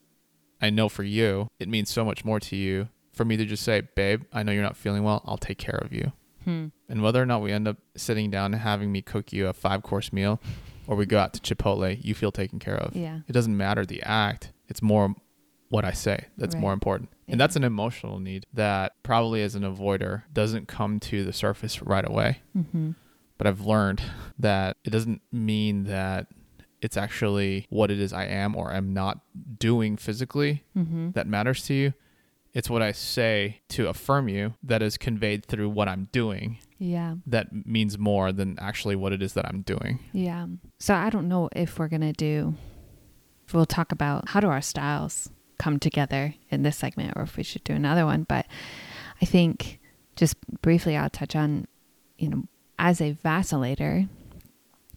I 0.60 0.70
know 0.70 0.88
for 0.88 1.02
you, 1.02 1.48
it 1.58 1.68
means 1.68 1.90
so 1.90 2.04
much 2.04 2.24
more 2.24 2.38
to 2.40 2.56
you 2.56 2.88
for 3.12 3.24
me 3.24 3.36
to 3.36 3.44
just 3.44 3.62
say, 3.64 3.82
babe, 3.96 4.22
I 4.32 4.42
know 4.42 4.52
you're 4.52 4.62
not 4.70 4.76
feeling 4.76 5.02
well. 5.02 5.22
I'll 5.26 5.36
take 5.48 5.58
care 5.58 5.76
of 5.84 5.92
you. 5.92 6.12
Hmm. 6.44 6.66
And 6.88 7.02
whether 7.02 7.20
or 7.20 7.26
not 7.26 7.42
we 7.42 7.50
end 7.52 7.66
up 7.68 7.78
sitting 7.96 8.30
down 8.30 8.54
and 8.54 8.62
having 8.62 8.90
me 8.92 9.02
cook 9.02 9.32
you 9.32 9.48
a 9.48 9.52
five 9.52 9.82
course 9.82 10.12
meal 10.12 10.40
or 10.86 10.96
we 10.96 11.04
go 11.06 11.18
out 11.18 11.32
to 11.34 11.40
Chipotle, 11.40 11.98
you 12.02 12.14
feel 12.14 12.30
taken 12.32 12.58
care 12.58 12.76
of. 12.76 12.94
Yeah. 12.96 13.20
It 13.28 13.32
doesn't 13.32 13.56
matter 13.56 13.84
the 13.84 14.02
act, 14.02 14.52
it's 14.68 14.82
more 14.82 15.14
what 15.72 15.84
I 15.86 15.92
say 15.92 16.26
that's 16.36 16.54
Right. 16.54 16.60
more 16.60 16.72
important. 16.74 17.08
Yeah. 17.26 17.32
And 17.32 17.40
that's 17.40 17.56
an 17.56 17.64
emotional 17.64 18.18
need 18.20 18.44
that 18.52 18.92
probably 19.02 19.42
as 19.42 19.54
an 19.54 19.62
avoider 19.62 20.22
doesn't 20.32 20.68
come 20.68 21.00
to 21.00 21.24
the 21.24 21.32
surface 21.32 21.80
right 21.82 22.06
away. 22.06 22.40
Mm-hmm. 22.56 22.90
But 23.38 23.46
I've 23.46 23.62
learned 23.62 24.02
that 24.38 24.76
it 24.84 24.90
doesn't 24.90 25.22
mean 25.32 25.84
that 25.84 26.26
it's 26.82 26.96
actually 26.96 27.66
what 27.70 27.90
it 27.90 27.98
is 28.00 28.12
I 28.12 28.26
am 28.26 28.54
or 28.54 28.72
am 28.72 28.92
not 28.92 29.20
doing 29.58 29.96
physically 29.96 30.62
Mm-hmm. 30.76 31.12
that 31.12 31.26
matters 31.26 31.64
to 31.68 31.74
you. 31.74 31.94
It's 32.52 32.68
what 32.68 32.82
I 32.82 32.92
say 32.92 33.62
to 33.70 33.88
affirm 33.88 34.28
you 34.28 34.52
that 34.62 34.82
is 34.82 34.98
conveyed 34.98 35.46
through 35.46 35.70
what 35.70 35.88
I'm 35.88 36.08
doing 36.12 36.58
Yeah. 36.78 37.14
that 37.26 37.46
means 37.66 37.96
more 37.96 38.30
than 38.30 38.58
actually 38.60 38.94
what 38.96 39.12
it 39.14 39.22
is 39.22 39.32
that 39.32 39.46
I'm 39.48 39.62
doing. 39.62 40.00
Yeah. 40.12 40.46
So 40.78 40.92
I 40.94 41.08
don't 41.08 41.28
know 41.28 41.48
if 41.56 41.78
we're 41.78 41.88
going 41.88 42.02
to 42.02 42.12
do, 42.12 42.54
if 43.46 43.54
we'll 43.54 43.64
talk 43.64 43.90
about 43.90 44.28
how 44.30 44.40
do 44.40 44.48
our 44.48 44.60
styles 44.60 45.30
come 45.62 45.78
together 45.78 46.34
in 46.50 46.64
this 46.64 46.76
segment 46.76 47.12
or 47.14 47.22
if 47.22 47.36
we 47.36 47.44
should 47.44 47.62
do 47.62 47.72
another 47.72 48.04
one. 48.04 48.24
But 48.24 48.46
I 49.20 49.24
think 49.24 49.78
just 50.16 50.34
briefly, 50.60 50.96
I'll 50.96 51.08
touch 51.08 51.36
on, 51.36 51.68
you 52.18 52.28
know, 52.28 52.42
as 52.80 53.00
a 53.00 53.16
vacillator, 53.24 54.08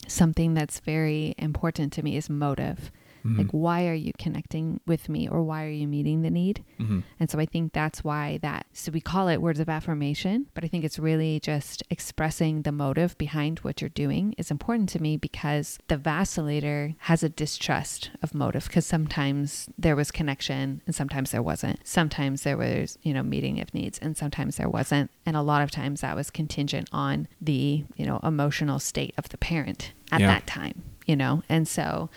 something 0.07 0.55
that's 0.55 0.79
very 0.79 1.35
important 1.37 1.93
to 1.93 2.01
me 2.01 2.17
is 2.17 2.31
motive. 2.31 2.91
Mm-hmm. 3.25 3.37
Like, 3.39 3.51
why 3.51 3.87
are 3.87 3.93
you 3.95 4.11
connecting 4.19 4.79
with 4.85 5.09
me 5.09 5.27
or 5.27 5.41
why 5.41 5.65
are 5.65 5.69
you 5.71 5.87
meeting 5.87 6.21
the 6.21 6.29
need? 6.29 6.63
Mhm. 6.79 7.03
And 7.19 7.29
so 7.29 7.39
I 7.39 7.45
think 7.47 7.73
that's 7.73 8.03
why 8.03 8.37
that, 8.43 8.67
so 8.71 8.91
we 8.91 9.01
call 9.01 9.27
it 9.29 9.41
words 9.41 9.59
of 9.59 9.67
affirmation, 9.67 10.45
but 10.53 10.63
I 10.63 10.67
think 10.67 10.83
it's 10.85 10.99
really 10.99 11.39
just 11.39 11.81
expressing 11.89 12.61
the 12.61 12.71
motive 12.71 13.17
behind 13.17 13.59
what 13.59 13.81
you're 13.81 13.89
doing 13.89 14.35
is 14.37 14.51
important 14.51 14.89
to 14.89 15.01
me 15.01 15.17
because 15.17 15.79
the 15.87 15.97
vacillator 15.97 16.95
has 16.99 17.23
a 17.23 17.29
distrust 17.29 18.11
of 18.21 18.35
motive 18.35 18.65
because 18.67 18.85
sometimes 18.85 19.69
there 19.77 19.95
was 19.95 20.11
connection 20.11 20.81
and 20.85 20.93
sometimes 20.93 21.31
there 21.31 21.41
wasn't. 21.41 21.79
Sometimes 21.87 22.43
there 22.43 22.57
was, 22.57 22.97
you 23.01 23.13
know, 23.13 23.23
meeting 23.23 23.59
of 23.59 23.73
needs 23.73 23.97
and 23.99 24.15
sometimes 24.15 24.57
there 24.57 24.69
wasn't. 24.69 25.09
And 25.25 25.35
a 25.35 25.41
lot 25.41 25.63
of 25.63 25.71
times 25.71 26.01
that 26.01 26.15
was 26.15 26.29
contingent 26.29 26.89
on 26.91 27.27
the, 27.41 27.85
you 27.95 28.05
know, 28.05 28.19
emotional 28.23 28.77
state 28.79 29.13
of 29.17 29.29
the 29.29 29.37
parent 29.37 29.93
at 30.11 30.21
Yeah. 30.21 30.27
that 30.27 30.45
time, 30.45 30.83
you 31.07 31.15
know? 31.15 31.41
And 31.49 31.67
so, 31.67 32.09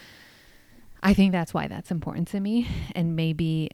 I 1.03 1.15
think 1.15 1.33
that's 1.33 1.55
why 1.55 1.69
that's 1.69 1.91
important 1.91 2.29
to 2.29 2.41
me. 2.41 2.67
And 2.95 3.17
maybe 3.17 3.71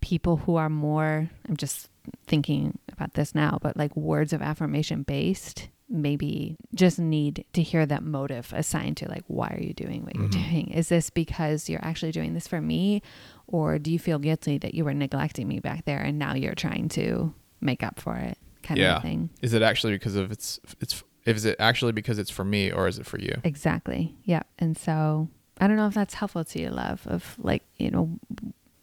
people 0.00 0.36
who 0.36 0.56
are 0.56 0.68
more, 0.68 1.28
I'm 1.48 1.56
just 1.56 1.88
thinking 2.26 2.78
about 2.92 3.14
this 3.14 3.34
now, 3.34 3.58
but 3.62 3.76
like 3.76 3.96
words 3.96 4.32
of 4.32 4.42
affirmation 4.42 5.02
based, 5.02 5.68
maybe 5.88 6.56
just 6.74 6.98
need 6.98 7.44
to 7.52 7.62
hear 7.62 7.86
that 7.86 8.02
motive 8.02 8.52
assigned 8.54 8.96
to 8.98 9.08
like, 9.08 9.22
why 9.28 9.48
are 9.48 9.62
you 9.62 9.72
doing 9.72 10.04
what 10.04 10.14
you're 10.16 10.28
Mhm. 10.28 10.32
doing? 10.50 10.68
Is 10.70 10.88
this 10.88 11.10
because 11.10 11.68
you're 11.68 11.84
actually 11.84 12.12
doing 12.12 12.34
this 12.34 12.46
for 12.48 12.60
me? 12.60 13.02
Or 13.46 13.78
do 13.78 13.90
you 13.92 13.98
feel 13.98 14.18
guilty 14.18 14.58
that 14.58 14.74
you 14.74 14.84
were 14.84 14.94
neglecting 14.94 15.46
me 15.48 15.60
back 15.60 15.84
there 15.84 16.00
and 16.02 16.18
now 16.18 16.34
you're 16.34 16.54
trying 16.56 16.88
to 16.90 17.32
make 17.60 17.82
up 17.82 17.98
for 18.00 18.16
it? 18.16 18.36
Kind 18.62 18.78
Yeah. 18.80 18.96
of 18.96 19.02
thing. 19.02 19.30
Is 19.42 19.52
it 19.54 19.62
actually 19.62 19.92
because 19.94 20.16
of 20.16 20.30
it's 20.32 20.58
it's 20.80 21.02
is 21.24 21.44
it 21.44 21.56
actually 21.58 21.92
because 21.92 22.18
it's 22.20 22.30
for 22.30 22.44
me 22.44 22.70
or 22.70 22.86
is 22.86 22.98
it 22.98 23.06
for 23.06 23.18
you? 23.18 23.40
Exactly. 23.44 24.14
Yeah. 24.24 24.42
And 24.58 24.76
so 24.76 25.28
I 25.60 25.66
don't 25.66 25.76
know 25.76 25.86
if 25.86 25.94
that's 25.94 26.14
helpful 26.14 26.44
to 26.44 26.60
you, 26.60 26.70
love, 26.70 27.06
of 27.06 27.34
like, 27.38 27.62
you 27.78 27.90
know, 27.90 28.18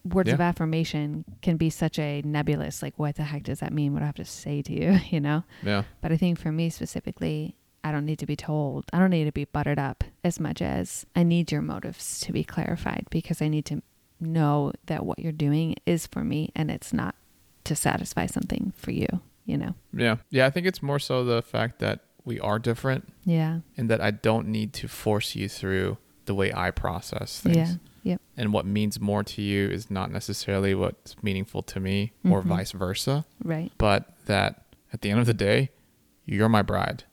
words 0.05 0.31
of 0.31 0.41
affirmation 0.41 1.23
can 1.41 1.55
be 1.57 1.69
such 1.69 1.97
a 1.99 2.21
nebulous, 2.23 2.81
like, 2.81 2.97
what 2.97 3.15
the 3.15 3.23
heck 3.23 3.43
does 3.43 3.59
that 3.59 3.71
mean? 3.71 3.93
What 3.93 3.99
do 3.99 4.03
I 4.03 4.07
have 4.07 4.15
to 4.15 4.25
say 4.25 4.61
to 4.63 4.73
you, 4.73 4.99
you 5.09 5.19
know? 5.19 5.43
Yeah. 5.63 5.83
But 6.01 6.11
I 6.11 6.17
think 6.17 6.39
for 6.39 6.51
me 6.51 6.69
specifically, 6.69 7.55
I 7.83 7.91
don't 7.91 8.05
need 8.05 8.19
to 8.19 8.25
be 8.25 8.35
told, 8.35 8.85
I 8.93 8.99
don't 8.99 9.09
need 9.11 9.25
to 9.25 9.31
be 9.31 9.45
buttered 9.45 9.79
up 9.79 10.03
as 10.23 10.39
much 10.39 10.61
as 10.61 11.05
I 11.15 11.23
need 11.23 11.51
your 11.51 11.61
motives 11.61 12.19
to 12.21 12.31
be 12.31 12.43
clarified 12.43 13.07
because 13.09 13.41
I 13.41 13.47
need 13.49 13.65
to 13.65 13.81
know 14.19 14.71
that 14.85 15.05
what 15.05 15.19
you're 15.19 15.31
doing 15.33 15.75
is 15.85 16.07
for 16.07 16.23
me 16.23 16.49
and 16.55 16.71
it's 16.71 16.93
not 16.93 17.15
to 17.65 17.75
satisfy 17.75 18.25
something 18.25 18.73
for 18.75 18.91
you, 18.91 19.07
you 19.45 19.57
know? 19.57 19.75
Yeah. 19.93 20.17
Yeah, 20.29 20.45
I 20.45 20.49
think 20.49 20.65
it's 20.65 20.81
more 20.81 20.99
so 20.99 21.23
the 21.23 21.41
fact 21.41 21.79
that 21.79 21.99
we 22.25 22.39
are 22.39 22.57
different 22.57 23.09
Yeah. 23.25 23.59
and 23.77 23.89
that 23.89 23.99
I 24.01 24.11
don't 24.11 24.47
need 24.47 24.71
to 24.73 24.87
force 24.87 25.35
you 25.35 25.49
through 25.49 25.97
the 26.25 26.35
way 26.35 26.51
I 26.53 26.71
process 26.71 27.39
things. 27.39 27.55
Yeah. 27.57 27.73
Yep. 28.03 28.21
And 28.37 28.51
what 28.53 28.65
means 28.65 28.99
more 28.99 29.23
to 29.23 29.41
you 29.41 29.69
is 29.69 29.89
not 29.89 30.11
necessarily 30.11 30.75
what's 30.75 31.15
meaningful 31.23 31.61
to 31.63 31.79
me 31.79 32.11
or 32.25 32.41
Mhm. 32.41 32.45
vice 32.47 32.71
versa, 32.73 33.25
Right. 33.43 33.71
but 33.77 34.13
that 34.25 34.65
at 34.91 35.01
the 35.01 35.09
end 35.09 35.19
of 35.19 35.25
the 35.25 35.33
day, 35.33 35.69
you're 36.25 36.49
my 36.49 36.61
bride. 36.61 37.05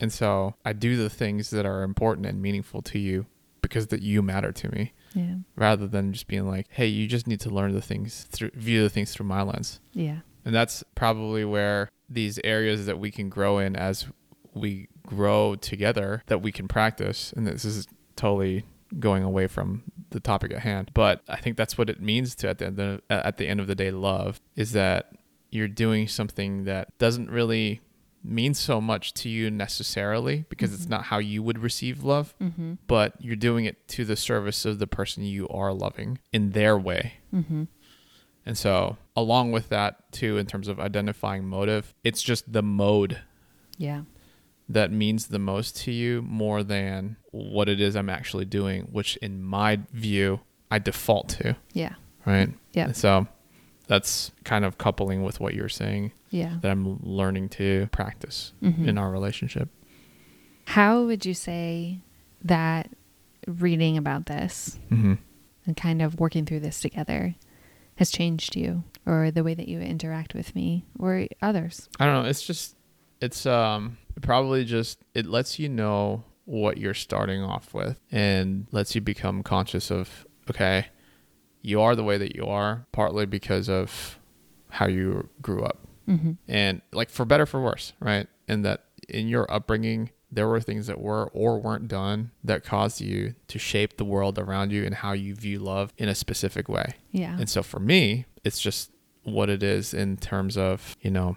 And 0.00 0.12
so 0.12 0.54
I 0.64 0.72
do 0.74 0.96
the 0.96 1.10
things 1.10 1.50
that 1.50 1.66
are 1.66 1.82
important 1.82 2.26
and 2.26 2.40
meaningful 2.40 2.82
to 2.82 2.98
you 3.00 3.26
because 3.62 3.88
that 3.88 4.00
you 4.02 4.22
matter 4.22 4.52
to 4.52 4.70
me 4.72 4.92
Yeah. 5.14 5.36
rather 5.56 5.88
than 5.88 6.12
just 6.12 6.28
being 6.28 6.46
like, 6.46 6.66
"Hey, 6.70 6.86
you 6.86 7.08
just 7.08 7.26
need 7.26 7.40
to 7.40 7.50
learn 7.50 7.72
the 7.72 7.82
things 7.82 8.22
through 8.30 8.50
view 8.54 8.82
the 8.82 8.88
things 8.90 9.12
through 9.12 9.26
my 9.26 9.42
lens." 9.42 9.80
Yeah. 9.92 10.20
And 10.44 10.54
that's 10.54 10.84
probably 10.94 11.44
where 11.44 11.88
these 12.08 12.38
areas 12.44 12.86
that 12.86 12.98
we 13.00 13.10
can 13.10 13.28
grow 13.28 13.58
in 13.58 13.74
as 13.74 14.06
we 14.54 14.88
grow 15.04 15.56
together 15.56 16.22
that 16.26 16.40
we 16.42 16.52
can 16.52 16.68
practice. 16.68 17.32
And 17.36 17.46
this 17.46 17.64
is 17.64 17.86
totally 18.18 18.64
going 18.98 19.22
away 19.22 19.46
from 19.46 19.82
the 20.10 20.20
topic 20.20 20.52
at 20.52 20.60
hand, 20.60 20.90
but 20.94 21.22
I 21.28 21.36
think 21.36 21.56
that's 21.56 21.76
what 21.78 21.88
it 21.90 22.00
means 22.00 22.34
to 22.36 22.48
at 22.48 22.58
the 22.58 22.66
end 22.66 22.78
of, 22.80 23.00
at 23.10 23.36
the 23.38 23.46
end 23.46 23.60
of 23.60 23.66
the 23.66 23.74
day 23.74 23.90
love 23.90 24.40
is 24.56 24.72
that 24.72 25.12
you're 25.50 25.68
doing 25.68 26.08
something 26.08 26.64
that 26.64 26.96
doesn't 26.98 27.30
really 27.30 27.80
mean 28.24 28.52
so 28.54 28.80
much 28.80 29.14
to 29.14 29.28
you 29.28 29.50
necessarily 29.50 30.44
because 30.48 30.74
it's 30.74 30.86
Mhm. 30.86 30.90
not 30.90 31.04
how 31.04 31.18
you 31.18 31.42
would 31.42 31.58
receive 31.58 32.02
love, 32.02 32.34
Mm-hmm. 32.40 32.74
but 32.86 33.14
you're 33.20 33.36
doing 33.36 33.64
it 33.64 33.86
to 33.88 34.04
the 34.04 34.16
service 34.16 34.64
of 34.64 34.78
the 34.78 34.86
person 34.86 35.22
you 35.22 35.48
are 35.48 35.72
loving 35.72 36.18
in 36.32 36.50
their 36.50 36.76
way. 36.76 37.14
Mm-hmm. 37.34 37.64
And 38.44 38.56
so, 38.58 38.96
along 39.14 39.52
with 39.52 39.68
that, 39.68 40.10
too, 40.12 40.38
in 40.38 40.46
terms 40.46 40.68
of 40.68 40.80
identifying 40.80 41.46
motive, 41.46 41.94
it's 42.02 42.22
just 42.22 42.52
the 42.52 42.62
mode 42.62 43.20
Yeah. 43.76 44.02
That 44.68 44.92
means 44.92 45.28
the 45.28 45.38
most 45.38 45.76
to 45.82 45.92
you 45.92 46.22
more 46.22 46.62
than 46.62 47.16
what 47.30 47.68
it 47.68 47.80
is 47.80 47.96
I'm 47.96 48.10
actually 48.10 48.44
doing, 48.44 48.82
which 48.92 49.16
in 49.18 49.42
my 49.42 49.80
view, 49.92 50.40
I 50.70 50.78
default 50.78 51.30
to, 51.30 51.56
Yeah. 51.72 51.94
right? 52.26 52.50
Yeah. 52.74 52.92
So, 52.92 53.26
that's 53.86 54.30
kind 54.44 54.66
of 54.66 54.76
coupling 54.76 55.22
with 55.22 55.40
what 55.40 55.54
you're 55.54 55.70
saying 55.70 56.12
Yeah. 56.30 56.58
that 56.60 56.70
I'm 56.70 56.98
learning 57.02 57.48
to 57.50 57.88
practice 57.92 58.52
Mhm. 58.62 58.86
in 58.86 58.98
our 58.98 59.10
relationship. 59.10 59.70
How 60.66 61.04
would 61.06 61.24
you 61.24 61.32
say 61.32 62.00
that 62.44 62.90
reading 63.46 63.96
about 63.96 64.26
this 64.26 64.78
Mm-hmm. 64.90 65.14
and 65.66 65.76
kind 65.76 66.02
of 66.02 66.20
working 66.20 66.44
through 66.44 66.60
this 66.60 66.80
together 66.82 67.34
has 67.96 68.10
changed 68.10 68.54
you 68.54 68.84
or 69.06 69.30
the 69.30 69.42
way 69.42 69.54
that 69.54 69.68
you 69.68 69.80
interact 69.80 70.34
with 70.34 70.54
me 70.54 70.84
or 70.98 71.26
others? 71.40 71.88
I 71.98 72.04
don't 72.04 72.22
know. 72.22 72.28
It's 72.28 72.42
just, 72.46 72.76
it's 73.20 73.46
um 73.46 73.98
probably 74.20 74.64
just, 74.64 74.98
it 75.14 75.26
lets 75.26 75.58
you 75.58 75.68
know 75.68 76.24
what 76.44 76.78
you're 76.78 76.94
starting 76.94 77.42
off 77.42 77.74
with 77.74 77.98
and 78.10 78.66
lets 78.72 78.94
you 78.94 79.00
become 79.00 79.42
conscious 79.42 79.90
of 79.90 80.26
okay, 80.50 80.86
you 81.60 81.80
are 81.80 81.94
the 81.94 82.04
way 82.04 82.16
that 82.16 82.34
you 82.34 82.44
are 82.46 82.86
partly 82.92 83.26
because 83.26 83.68
of 83.68 84.18
how 84.70 84.86
you 84.86 85.28
grew 85.42 85.62
up. 85.62 85.78
Mm-hmm. 86.08 86.32
And 86.48 86.80
like 86.92 87.10
for 87.10 87.24
better 87.24 87.44
for 87.44 87.62
worse, 87.62 87.92
right? 88.00 88.26
And 88.48 88.64
that 88.64 88.84
in 89.08 89.28
your 89.28 89.50
upbringing 89.52 90.10
there 90.30 90.46
were 90.46 90.60
things 90.60 90.86
that 90.86 91.00
were 91.00 91.30
or 91.32 91.58
weren't 91.58 91.88
done 91.88 92.30
that 92.44 92.64
caused 92.64 93.00
you 93.00 93.34
to 93.48 93.58
shape 93.58 93.96
the 93.96 94.04
world 94.04 94.38
around 94.38 94.70
you 94.70 94.84
and 94.84 94.94
how 94.94 95.12
you 95.12 95.34
view 95.34 95.58
love 95.58 95.92
in 95.96 96.08
a 96.08 96.14
specific 96.14 96.68
way. 96.68 96.94
Yeah. 97.10 97.36
And 97.38 97.48
so 97.48 97.62
for 97.62 97.80
me, 97.80 98.26
it's 98.44 98.60
just 98.60 98.90
what 99.22 99.48
it 99.48 99.62
is 99.62 99.94
in 99.94 100.16
terms 100.18 100.56
of, 100.56 100.96
you 101.00 101.10
know, 101.10 101.36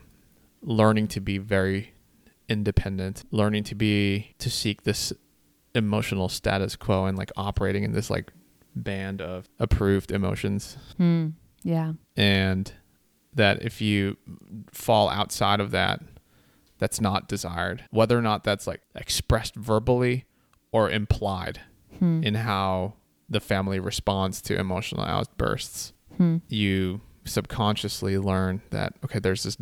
learning 0.62 1.08
to 1.10 1.20
be 1.20 1.38
very 1.38 1.94
independent, 2.50 3.24
learning 3.32 3.64
to 3.66 3.76
be 3.76 4.34
to 4.40 4.50
seek 4.50 4.84
this 4.84 5.14
emotional 5.74 6.28
status 6.30 6.76
quo 6.76 7.06
and 7.06 7.18
like 7.18 7.32
operating 7.38 7.84
in 7.84 7.94
this 7.94 8.10
like 8.10 8.32
band 8.76 9.22
of 9.22 9.48
approved 9.60 10.12
emotions 10.12 10.78
Hmm. 10.98 11.30
Yeah. 11.64 11.94
and 12.18 12.72
that 13.34 13.62
if 13.64 13.80
you 13.80 14.18
fall 14.74 15.08
outside 15.10 15.62
of 15.62 15.72
that 15.72 16.02
that's 16.78 17.00
not 17.00 17.30
desired 17.30 17.86
whether 17.92 18.18
or 18.18 18.22
not 18.22 18.44
that's 18.44 18.68
like 18.68 18.82
expressed 18.96 19.56
verbally 19.56 20.26
or 20.74 20.90
implied 20.90 21.62
Hmm. 22.00 22.22
in 22.24 22.34
how 22.36 22.96
the 23.30 23.40
family 23.40 23.80
responds 23.80 24.42
to 24.44 24.60
emotional 24.60 25.04
outbursts 25.06 25.94
Hmm. 26.18 26.38
you 26.50 27.00
subconsciously 27.24 28.18
learn 28.18 28.62
that 28.72 28.94
okay 29.06 29.20
there's 29.20 29.44
this 29.44 29.58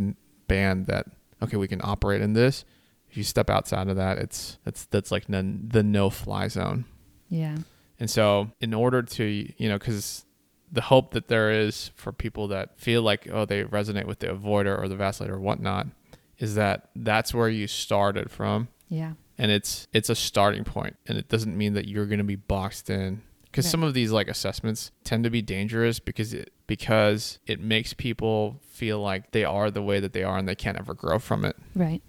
band 0.49 0.87
that 0.87 1.05
okay 1.41 1.55
we 1.57 1.67
can 1.69 1.79
operate 1.83 2.21
in 2.21 2.33
this 2.33 2.65
if 3.09 3.15
you 3.17 3.23
step 3.23 3.49
outside 3.49 3.87
of 3.87 3.95
that 3.95 4.17
it's 4.17 4.57
that's 4.65 4.85
that's 4.85 5.11
like 5.11 5.29
none, 5.29 5.67
the 5.71 5.81
no 5.83 6.09
fly 6.09 6.47
zone 6.49 6.83
Yeah. 7.29 7.57
and 7.99 8.09
so 8.09 8.51
in 8.59 8.73
order 8.73 9.01
to 9.01 9.23
you 9.57 9.69
know 9.69 9.77
because 9.79 10.25
the 10.71 10.81
hope 10.81 11.13
that 11.13 11.27
there 11.29 11.49
is 11.49 11.89
for 11.95 12.11
people 12.11 12.47
that 12.49 12.77
feel 12.79 13.01
like 13.01 13.27
oh 13.31 13.45
they 13.45 13.63
resonate 13.63 14.05
with 14.05 14.19
the 14.19 14.27
avoider 14.27 14.77
or 14.77 14.87
the 14.87 14.95
vacillator 14.95 15.31
or 15.31 15.39
whatnot 15.39 15.87
is 16.37 16.55
that 16.55 16.89
that's 16.95 17.33
where 17.33 17.49
you 17.49 17.65
started 17.67 18.29
from 18.29 18.67
Yeah. 18.89 19.13
and 19.37 19.49
it's 19.51 19.87
it's 19.93 20.09
a 20.09 20.15
starting 20.15 20.63
point 20.63 20.95
and 21.07 21.17
it 21.17 21.27
doesn't 21.29 21.57
mean 21.57 21.73
that 21.73 21.87
you're 21.87 22.05
going 22.05 22.19
to 22.19 22.23
be 22.35 22.35
boxed 22.35 22.89
in 22.89 23.21
because 23.51 23.65
Right. 23.65 23.71
some 23.71 23.83
of 23.83 23.93
these 23.93 24.11
like 24.11 24.27
assessments 24.27 24.91
tend 25.03 25.23
to 25.23 25.29
be 25.29 25.41
dangerous 25.41 25.99
because 25.99 26.33
it 26.33 26.51
because 26.67 27.39
it 27.47 27.59
makes 27.59 27.93
people 27.93 28.59
feel 28.67 28.99
like 28.99 29.31
they 29.31 29.43
are 29.43 29.71
the 29.71 29.81
way 29.81 29.99
that 29.99 30.13
they 30.13 30.23
are 30.23 30.37
and 30.37 30.47
they 30.47 30.55
can't 30.55 30.77
ever 30.77 30.93
grow 30.93 31.19
from 31.19 31.43
it 31.45 31.55
Right. 31.75 32.01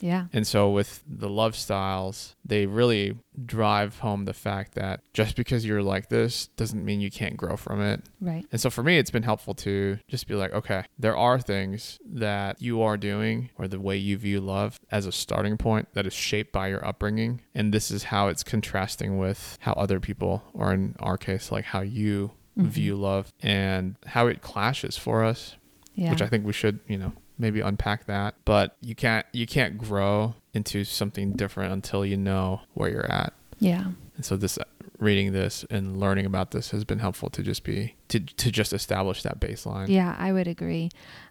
Yeah. 0.00 0.26
and 0.32 0.46
so 0.46 0.70
with 0.70 1.02
the 1.08 1.28
love 1.28 1.56
styles 1.56 2.34
they 2.44 2.66
really 2.66 3.16
drive 3.44 3.98
home 3.98 4.24
the 4.24 4.32
fact 4.32 4.74
that 4.74 5.00
just 5.12 5.36
because 5.36 5.64
you're 5.66 5.82
like 5.82 6.08
this 6.08 6.46
doesn't 6.56 6.84
mean 6.84 7.00
you 7.00 7.10
can't 7.10 7.36
grow 7.36 7.56
from 7.56 7.80
it 7.82 8.02
Right. 8.20 8.46
and 8.52 8.60
so 8.60 8.70
for 8.70 8.82
me, 8.82 8.98
it's 8.98 9.10
been 9.10 9.22
helpful 9.24 9.54
to 9.54 9.98
just 10.08 10.26
be 10.26 10.34
like, 10.34 10.52
okay, 10.52 10.84
there 10.98 11.16
are 11.16 11.38
things 11.40 11.98
that 12.04 12.60
you 12.62 12.80
are 12.82 12.96
doing 12.96 13.50
or 13.58 13.68
the 13.68 13.80
way 13.80 13.96
you 13.96 14.16
view 14.16 14.40
love 14.40 14.78
as 14.90 15.06
a 15.06 15.12
starting 15.12 15.56
point 15.58 15.88
that 15.94 16.06
is 16.06 16.14
shaped 16.14 16.52
by 16.52 16.68
your 16.68 16.84
upbringing. 16.86 17.42
And 17.54 17.72
this 17.74 17.90
is 17.90 18.04
how 18.04 18.28
it's 18.28 18.42
contrasting 18.42 19.18
with 19.18 19.58
how 19.60 19.72
other 19.72 20.00
people, 20.00 20.42
or 20.54 20.72
in 20.72 20.94
our 21.00 21.16
case, 21.18 21.52
like 21.52 21.66
how 21.66 21.80
you 21.80 22.32
Mhm. 22.58 22.66
view 22.68 22.96
love 22.96 23.32
and 23.42 23.96
how 24.06 24.28
it 24.28 24.40
clashes 24.40 24.96
for 24.96 25.22
us, 25.24 25.56
Yeah. 25.94 26.10
which 26.10 26.22
I 26.22 26.26
think 26.28 26.46
we 26.46 26.52
should, 26.54 26.80
you 26.88 26.96
know, 26.96 27.12
maybe 27.38 27.60
unpack 27.60 28.06
that. 28.06 28.34
But 28.44 28.76
you 28.80 28.94
can't, 28.94 29.26
you 29.32 29.46
can't 29.46 29.78
grow 29.78 30.34
into 30.54 30.84
something 30.84 31.32
different 31.32 31.72
until 31.72 32.04
you 32.04 32.16
know 32.16 32.62
where 32.74 32.90
you're 32.90 33.10
at. 33.10 33.32
yeah. 33.58 33.92
And 34.16 34.24
so 34.24 34.36
this 34.38 34.58
reading 34.98 35.32
this 35.32 35.62
and 35.68 36.00
learning 36.00 36.24
about 36.24 36.52
this 36.52 36.70
has 36.70 36.84
been 36.84 37.00
helpful 37.00 37.28
to 37.28 37.42
just 37.42 37.64
be 37.64 37.94
to 38.08 38.18
to 38.18 38.50
just 38.50 38.72
establish 38.72 39.22
that 39.24 39.38
baseline. 39.40 39.88
Yeah, 39.88 40.16
I 40.18 40.32
would 40.32 40.48
agree. 40.48 40.88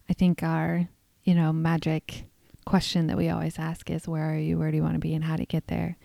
I 0.07 0.13
think 0.13 0.43
our, 0.43 0.87
you 1.23 1.33
know, 1.33 1.51
magic 1.51 2.25
question 2.65 3.07
that 3.07 3.17
we 3.17 3.29
always 3.29 3.57
ask 3.57 3.89
is 3.89 4.07
where 4.07 4.31
are 4.31 4.37
you, 4.37 4.59
where 4.59 4.69
do 4.69 4.77
you 4.77 4.83
want 4.83 4.93
to 4.93 4.99
be, 4.99 5.15
and 5.15 5.23
how 5.23 5.35
to 5.35 5.45
get 5.47 5.65
there. 5.65 5.97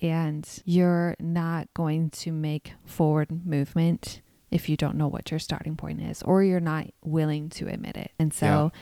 And 0.00 0.48
you're 0.64 1.16
not 1.20 1.68
going 1.74 2.10
to 2.10 2.32
make 2.32 2.72
forward 2.86 3.46
movement 3.46 4.22
if 4.50 4.68
you 4.68 4.76
don't 4.76 4.96
know 4.96 5.08
what 5.08 5.30
your 5.30 5.40
starting 5.40 5.76
point 5.76 6.00
is, 6.00 6.22
or 6.22 6.42
you're 6.42 6.60
not 6.60 6.86
willing 7.04 7.50
to 7.50 7.68
admit 7.68 7.96
it. 7.96 8.12
And 8.18 8.32
so 8.32 8.72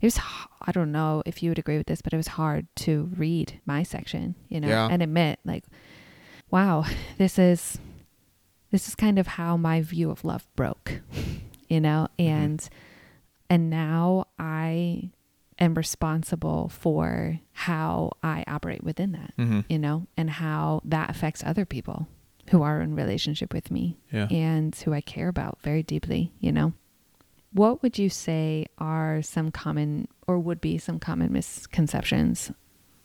it 0.00 0.06
was, 0.06 0.18
I 0.62 0.72
don't 0.72 0.92
know 0.92 1.22
if 1.26 1.42
you 1.42 1.50
would 1.50 1.58
agree 1.58 1.78
with 1.78 1.86
this, 1.86 2.02
but 2.02 2.12
it 2.12 2.16
was 2.16 2.28
hard 2.28 2.66
to 2.76 3.10
read 3.16 3.60
my 3.66 3.82
section, 3.82 4.34
you 4.48 4.60
know, 4.60 4.68
Yeah. 4.68 4.88
and 4.90 5.02
admit, 5.02 5.38
like, 5.44 5.64
wow, 6.50 6.84
this 7.18 7.38
is. 7.38 7.78
This 8.70 8.88
is 8.88 8.96
kind 8.96 9.20
of 9.20 9.28
how 9.28 9.56
my 9.56 9.82
view 9.82 10.10
of 10.10 10.24
love 10.24 10.48
broke, 10.56 11.00
you 11.68 11.80
know, 11.80 12.08
and 12.18 12.68
and 13.48 13.70
now 13.70 14.26
I 14.36 15.10
am 15.60 15.74
responsible 15.74 16.68
for 16.70 17.38
how 17.52 18.10
I 18.20 18.42
operate 18.48 18.82
within 18.82 19.12
that, 19.12 19.32
Mm-hmm. 19.38 19.60
you 19.68 19.78
know, 19.78 20.08
and 20.16 20.28
how 20.28 20.80
that 20.86 21.08
affects 21.08 21.44
other 21.46 21.64
people 21.64 22.08
who 22.50 22.62
are 22.62 22.80
in 22.80 22.96
relationship 22.96 23.52
with 23.54 23.70
me 23.70 23.96
Yeah. 24.10 24.26
and 24.28 24.74
who 24.74 24.92
I 24.92 25.00
care 25.00 25.28
about 25.28 25.60
very 25.62 25.84
deeply, 25.84 26.32
you 26.40 26.50
know. 26.50 26.72
What 27.54 27.82
would 27.82 27.98
you 27.98 28.10
say 28.10 28.66
are 28.78 29.22
some 29.22 29.50
common 29.52 30.08
or 30.26 30.38
would 30.40 30.60
be 30.60 30.76
some 30.76 30.98
common 30.98 31.32
misconceptions 31.32 32.50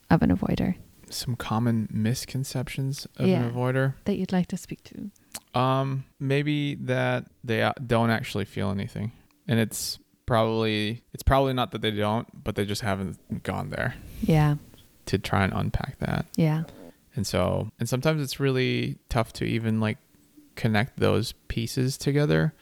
of 0.10 0.22
an 0.24 0.36
avoider 0.36 0.74
Some 1.12 1.36
common 1.36 1.88
misconceptions 1.92 3.06
of 3.18 3.28
Yeah. 3.28 3.44
an 3.44 3.54
avoider. 3.54 3.94
that 4.06 4.18
you'd 4.18 4.32
like 4.32 4.48
to 4.48 4.58
speak 4.58 4.84
to? 4.86 5.12
Um, 5.60 6.06
maybe 6.20 6.76
that 6.76 7.26
they 7.44 7.62
uh, 7.64 7.74
don't 7.86 8.10
actually 8.10 8.46
feel 8.46 8.70
anything, 8.72 9.12
and 9.48 9.60
it's 9.60 9.98
probably 10.28 11.02
it's 11.14 11.24
probably 11.24 11.54
not 11.54 11.72
that 11.72 11.82
they 11.82 11.92
don't, 11.92 12.28
but 12.44 12.56
they 12.56 12.66
just 12.66 12.82
haven't 12.82 13.18
gone 13.44 13.70
there 13.70 13.96
Yeah. 14.22 14.56
to 15.08 15.18
try 15.18 15.44
and 15.44 15.54
unpack 15.54 15.98
that. 16.00 16.26
Yeah. 16.36 16.64
And 17.16 17.26
so, 17.26 17.70
and 17.80 17.90
sometimes 17.90 18.22
it's 18.22 18.40
really 18.40 18.98
tough 19.10 19.34
to 19.34 19.46
even 19.46 19.80
like 19.80 19.98
connect 20.56 21.00
those 21.00 21.34
pieces 21.48 21.98
together 21.98 22.54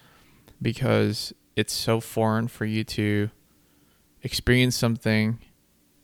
because 0.61 1.33
it's 1.57 1.73
so 1.73 1.99
foreign 1.99 2.47
for 2.47 2.63
you 2.65 2.83
to 2.85 3.29
experience 4.21 4.75
something 4.77 5.39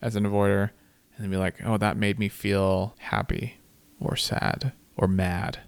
as 0.02 0.16
an 0.16 0.24
avoider 0.24 0.70
and 1.16 1.24
then 1.24 1.30
be 1.30 1.36
like, 1.36 1.54
oh, 1.64 1.76
that 1.78 1.96
made 1.96 2.18
me 2.18 2.28
feel 2.28 2.94
happy 2.98 3.58
or 4.00 4.16
sad 4.16 4.72
or 4.96 5.06
mad. 5.08 5.60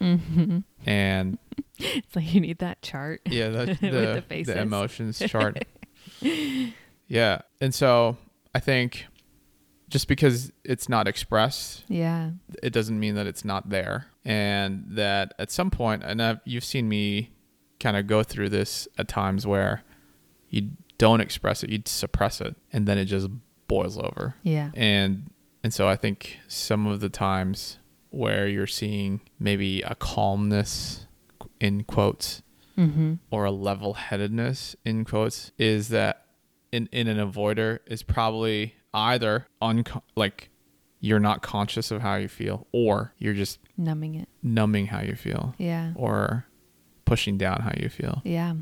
hmm 0.00 0.58
And 0.84 1.38
It's 1.78 2.16
like 2.16 2.32
you 2.34 2.40
need 2.40 2.58
that 2.58 2.80
chart. 2.82 3.20
yeah, 3.26 3.48
the, 3.50 3.58
With 3.66 3.80
the, 3.80 4.24
the 4.28 4.42
the, 4.44 4.60
emotions 4.60 5.18
chart. 5.18 5.64
yeah. 7.08 7.42
And 7.60 7.74
so 7.74 8.16
I 8.54 8.60
think 8.60 9.06
just 9.88 10.08
because 10.08 10.50
it's 10.64 10.88
not 10.88 11.06
expressed 11.06 11.84
Yeah. 11.88 12.30
it 12.62 12.72
doesn't 12.72 12.98
mean 12.98 13.14
that 13.14 13.26
it's 13.26 13.44
not 13.44 13.68
there 13.68 14.06
and 14.24 14.84
that 14.88 15.32
at 15.38 15.50
some 15.52 15.70
point 15.70 16.02
and 16.02 16.20
I've, 16.20 16.40
you've 16.44 16.64
seen 16.64 16.88
me 16.88 17.30
kind 17.80 17.96
of 17.96 18.06
go 18.06 18.22
through 18.22 18.48
this 18.48 18.88
at 18.98 19.08
times 19.08 19.46
where 19.46 19.82
you 20.48 20.70
don't 20.98 21.20
express 21.20 21.62
it 21.62 21.70
you 21.70 21.82
suppress 21.84 22.40
it 22.40 22.56
and 22.72 22.86
then 22.86 22.96
it 22.98 23.04
just 23.06 23.28
boils 23.68 23.98
over 23.98 24.34
Yeah. 24.42 24.70
and 24.74 25.30
and 25.62 25.74
so 25.74 25.88
i 25.88 25.96
think 25.96 26.38
some 26.48 26.86
of 26.86 27.00
the 27.00 27.08
times 27.10 27.78
where 28.10 28.46
you're 28.48 28.66
seeing 28.66 29.20
maybe 29.38 29.82
a 29.82 29.94
calmness 29.94 31.06
in 31.60 31.84
quotes 31.84 32.42
Mm-hmm. 32.78 33.14
or 33.30 33.46
a 33.46 33.50
level-headedness 33.50 34.76
in 34.84 35.04
quotes 35.06 35.50
is 35.58 35.88
that 35.88 36.26
in 36.72 36.88
in 36.92 37.08
an 37.08 37.16
avoider 37.16 37.78
is 37.86 38.02
probably 38.02 38.74
either 38.92 39.46
unco- 39.62 40.02
like 40.14 40.50
you're 41.00 41.20
not 41.20 41.40
conscious 41.42 41.90
of 41.90 42.02
how 42.02 42.16
you 42.16 42.28
feel 42.28 42.66
or 42.72 43.14
you're 43.18 43.34
just 43.34 43.58
Numbing 43.78 44.14
it. 44.16 44.28
numbing 44.42 44.86
how 44.88 45.00
you 45.00 45.14
feel 45.14 45.54
Yeah. 45.58 45.92
or 45.96 46.45
pushing 47.06 47.38
down 47.38 47.60
how 47.62 47.72
you 47.80 47.88
feel 47.88 48.20
Yeah. 48.24 48.54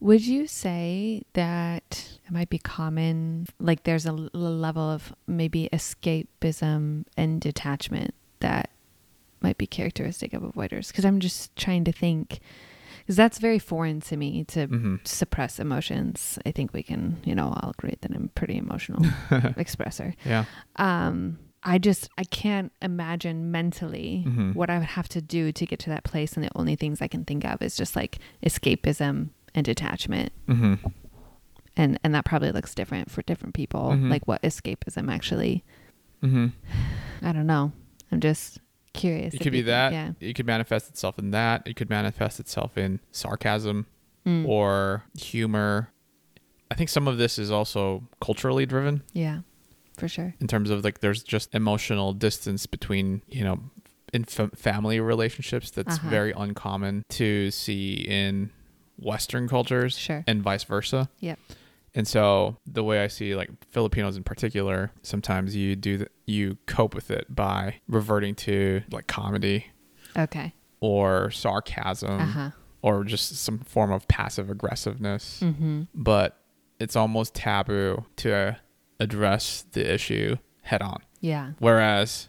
Would 0.00 0.24
you 0.24 0.46
say 0.46 1.22
that 1.32 2.18
it 2.24 2.30
might 2.30 2.50
be 2.50 2.58
common, 2.58 3.46
like 3.58 3.82
there's 3.82 4.06
a 4.06 4.10
l- 4.10 4.30
level 4.32 4.82
of 4.88 5.12
maybe 5.26 5.68
escapism 5.72 7.04
and 7.16 7.40
detachment 7.40 8.14
that 8.40 8.70
might 9.40 9.58
be 9.58 9.66
characteristic 9.66 10.32
of 10.34 10.42
avoiders? 10.42 10.88
Because 10.88 11.04
I'm 11.04 11.18
just 11.18 11.54
trying 11.56 11.82
to 11.84 11.90
think, 11.92 12.38
because 13.00 13.16
that's 13.16 13.38
very 13.38 13.58
foreign 13.58 14.00
to 14.02 14.16
me 14.16 14.44
to 14.44 14.66
hmm 14.66 14.96
suppress 15.04 15.58
emotions. 15.58 16.38
I 16.46 16.52
think 16.52 16.72
we 16.72 16.82
can, 16.84 17.16
you 17.24 17.34
know, 17.34 17.48
all 17.56 17.70
agree 17.76 17.96
that 18.00 18.12
I'm 18.14 18.30
pretty 18.36 18.56
emotional 18.56 19.02
expresser. 19.56 20.14
yeah 20.24 20.44
Um, 20.76 21.38
I 21.62 21.78
just 21.78 22.08
I 22.16 22.24
can't 22.24 22.72
imagine 22.80 23.50
mentally 23.50 24.24
Mhm. 24.26 24.54
what 24.54 24.70
I 24.70 24.78
would 24.78 24.88
have 24.88 25.08
to 25.10 25.20
do 25.20 25.50
to 25.52 25.66
get 25.66 25.78
to 25.80 25.90
that 25.90 26.04
place, 26.04 26.34
and 26.34 26.44
the 26.44 26.50
only 26.54 26.76
things 26.76 27.02
I 27.02 27.08
can 27.08 27.24
think 27.24 27.44
of 27.44 27.60
is 27.62 27.76
just 27.76 27.96
like 27.96 28.18
escapism 28.44 29.30
and 29.54 29.64
detachment, 29.64 30.32
hmm 30.46 30.74
and 31.76 31.98
and 32.02 32.14
that 32.14 32.24
probably 32.24 32.50
looks 32.52 32.74
different 32.74 33.10
for 33.10 33.22
different 33.22 33.54
people. 33.54 33.90
Mhm. 33.92 34.10
Like 34.10 34.26
what 34.26 34.42
escapism 34.42 35.10
actually, 35.12 35.64
hmm 36.22 36.48
I 37.22 37.32
don't 37.32 37.46
know. 37.46 37.72
I'm 38.12 38.20
just 38.20 38.58
curious. 38.94 39.34
It 39.34 39.40
could 39.40 39.52
be 39.52 39.58
you 39.58 39.64
think- 39.64 39.68
that. 39.72 39.92
Yeah. 39.92 40.12
It 40.20 40.34
could 40.34 40.46
manifest 40.46 40.88
itself 40.88 41.18
in 41.18 41.30
that. 41.32 41.62
It 41.66 41.76
could 41.76 41.90
manifest 41.90 42.40
itself 42.40 42.76
in 42.78 43.00
sarcasm 43.12 43.86
Mm. 44.26 44.46
or 44.46 45.04
humor. 45.18 45.90
I 46.70 46.74
think 46.74 46.88
some 46.90 47.06
of 47.08 47.16
this 47.18 47.38
is 47.38 47.50
also 47.50 48.04
culturally 48.20 48.66
driven 48.66 49.02
yeah. 49.12 49.40
For 49.98 50.08
sure. 50.08 50.34
in 50.40 50.46
terms 50.46 50.70
of 50.70 50.84
like 50.84 51.00
there's 51.00 51.22
just 51.22 51.54
emotional 51.54 52.12
distance 52.12 52.66
between, 52.66 53.22
you 53.28 53.44
know, 53.44 53.60
in 54.12 54.24
fa- 54.24 54.50
family 54.56 55.00
relationships 55.00 55.70
that's 55.70 55.96
Uh-huh. 55.98 56.08
very 56.08 56.32
uncommon 56.32 57.02
to 57.10 57.50
see 57.50 57.94
in 57.94 58.50
Western 58.98 59.48
cultures 59.48 59.96
Sure. 59.98 60.24
and 60.26 60.42
vice 60.42 60.64
versa. 60.64 61.08
Yep. 61.20 61.38
And 61.94 62.06
so 62.06 62.56
the 62.66 62.82
way 62.84 63.02
I 63.02 63.08
see 63.08 63.34
like 63.34 63.50
Filipinos 63.70 64.16
in 64.16 64.22
particular, 64.24 64.92
sometimes 65.02 65.54
you 65.56 65.74
do 65.76 65.98
th- 65.98 66.10
you 66.26 66.56
cope 66.66 66.94
with 66.94 67.10
it 67.10 67.34
by 67.34 67.76
reverting 67.88 68.34
to 68.36 68.82
like 68.90 69.06
comedy 69.06 69.66
Okay. 70.16 70.52
or 70.80 71.30
sarcasm 71.30 72.20
Uh 72.20 72.26
huh. 72.26 72.50
or 72.82 73.04
just 73.04 73.36
some 73.36 73.58
form 73.60 73.90
of 73.92 74.06
passive 74.08 74.48
aggressiveness. 74.50 75.40
Mm-hmm. 75.42 75.82
But 75.94 76.40
it's 76.80 76.94
almost 76.96 77.34
taboo 77.34 78.04
to 78.16 78.56
address 79.00 79.64
the 79.72 79.92
issue 79.92 80.36
head 80.62 80.82
on. 80.82 81.00
Yeah. 81.20 81.52
Whereas 81.58 82.28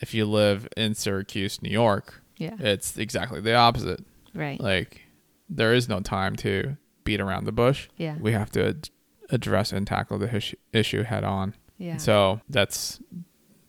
if 0.00 0.14
you 0.14 0.24
live 0.26 0.68
in 0.76 0.94
Syracuse, 0.94 1.60
New 1.62 1.70
York, 1.70 2.22
Yeah. 2.36 2.56
it's 2.58 2.96
exactly 2.96 3.40
the 3.40 3.54
opposite. 3.54 4.04
right. 4.34 4.60
Like 4.60 5.02
there 5.48 5.74
is 5.74 5.88
no 5.88 6.00
time 6.00 6.36
to 6.36 6.76
beat 7.04 7.20
around 7.20 7.44
the 7.44 7.52
bush. 7.52 7.88
yeah. 7.96 8.16
We 8.20 8.32
have 8.32 8.50
to 8.52 8.68
ad- 8.68 8.90
address 9.30 9.72
and 9.72 9.86
tackle 9.86 10.18
the 10.18 10.34
issue, 10.34 10.56
issue 10.72 11.02
head 11.02 11.24
on. 11.24 11.54
yeah. 11.78 11.96
So 11.96 12.40
that's 12.48 13.00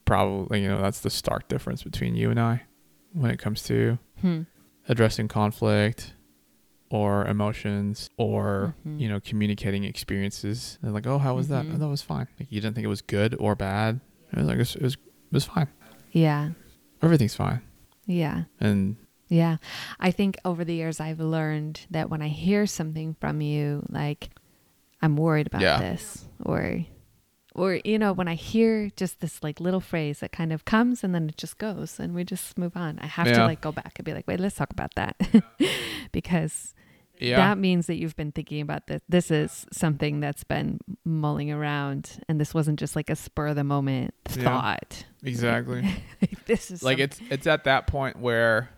probably, 0.06 0.62
you 0.64 0.70
know, 0.70 0.82
that's 0.82 1.00
the 1.00 1.10
stark 1.10 1.48
difference 1.48 1.84
between 1.84 2.16
you 2.16 2.30
and 2.30 2.40
I 2.40 2.64
when 3.14 3.32
it 3.32 3.40
comes 3.40 3.64
to 3.64 3.98
hmm. 4.22 4.42
addressing 4.88 5.28
conflict 5.28 6.14
or 6.90 7.26
emotions 7.26 8.10
or, 8.18 8.76
Mhm. 8.86 9.00
you 9.00 9.08
know, 9.10 9.20
communicating 9.20 9.84
experiences. 9.84 10.78
They're 10.82 10.92
like, 10.92 11.06
oh, 11.08 11.18
how 11.20 11.36
was 11.36 11.48
that? 11.50 11.66
Mhm. 11.66 11.76
Oh, 11.76 11.78
that 11.78 11.88
was 11.88 12.02
fine. 12.02 12.28
Like 12.40 12.52
you 12.52 12.60
didn't 12.62 12.76
think 12.76 12.86
it 12.86 12.90
was 12.90 13.02
good 13.02 13.36
or 13.40 13.56
bad. 13.56 14.00
It 14.32 14.38
was 14.40 14.48
like, 14.48 14.56
it 14.56 14.60
was, 14.60 14.76
it 14.76 14.82
was, 14.82 14.94
it 14.96 15.34
was 15.34 15.46
fine. 15.46 15.68
Yeah. 16.12 16.50
Everything's 17.02 17.36
fine. 17.36 17.62
Yeah. 18.06 18.44
And 18.60 18.96
Yeah. 19.28 19.58
I 20.00 20.10
think 20.12 20.38
over 20.44 20.66
the 20.66 20.74
years 20.74 21.00
I've 21.00 21.20
learned 21.20 21.82
that 21.92 22.10
when 22.10 22.22
I 22.24 22.30
hear 22.30 22.66
something 22.66 23.16
from 23.20 23.42
you, 23.42 23.86
like 23.90 24.30
I'm 25.02 25.16
worried 25.16 25.48
about 25.48 25.62
Yeah. 25.62 25.80
this 25.80 26.26
or 26.44 26.86
or 27.56 27.80
you 27.84 27.98
know, 28.00 28.14
when 28.14 28.28
I 28.28 28.36
hear 28.36 28.90
just 28.96 29.20
this 29.20 29.44
like 29.44 29.60
little 29.60 29.82
phrase 29.82 30.20
that 30.20 30.32
kind 30.32 30.54
of 30.54 30.66
comes 30.66 31.04
and 31.04 31.14
then 31.14 31.28
it 31.30 31.36
just 31.38 31.58
goes 31.58 32.00
and 32.00 32.14
we 32.16 32.24
just 32.24 32.58
move 32.58 32.78
on. 32.78 32.98
I 33.00 33.08
have 33.08 33.28
to 33.28 33.44
like 33.46 33.60
go 33.62 33.72
back 33.72 33.94
and 33.98 34.06
be 34.06 34.14
like, 34.14 34.28
wait, 34.28 34.40
let's 34.40 34.56
talk 34.56 34.72
about 34.72 34.96
that. 34.96 35.16
because 36.12 36.74
yeah, 37.20 37.38
that 37.38 37.58
means 37.58 37.88
that 37.88 37.96
you've 37.96 38.16
been 38.16 38.32
thinking 38.32 38.62
about 38.62 38.88
this. 38.88 39.02
This 39.10 39.30
is 39.32 39.66
something 39.72 40.20
that's 40.20 40.44
been 40.44 40.80
mulling 41.06 41.52
around 41.52 42.24
and 42.28 42.40
this 42.40 42.54
wasn't 42.54 42.80
just 42.80 42.96
like 42.96 43.10
a 43.10 43.16
spur 43.16 43.48
of 43.48 43.56
the 43.56 43.64
moment 43.64 44.14
Yeah. 44.36 44.44
thought. 44.44 45.06
exactly. 45.24 45.86
this 46.46 46.72
is 46.72 46.82
like 46.84 46.98
some- 46.98 47.04
it's 47.04 47.22
it's 47.30 47.48
at 47.48 47.64
that 47.66 47.88
point 47.88 48.20
where 48.20 48.70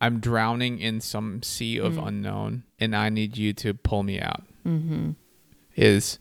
I'm 0.00 0.20
drowning 0.20 0.78
in 0.78 1.00
some 1.00 1.42
sea 1.42 1.78
of 1.78 1.94
Mm. 1.94 2.06
unknown 2.08 2.62
and 2.78 2.96
I 2.96 3.08
need 3.10 3.36
you 3.36 3.52
to 3.54 3.74
pull 3.74 4.02
me 4.02 4.18
out. 4.20 4.44
Mm-hmm. 4.66 5.10
Is 5.76 6.18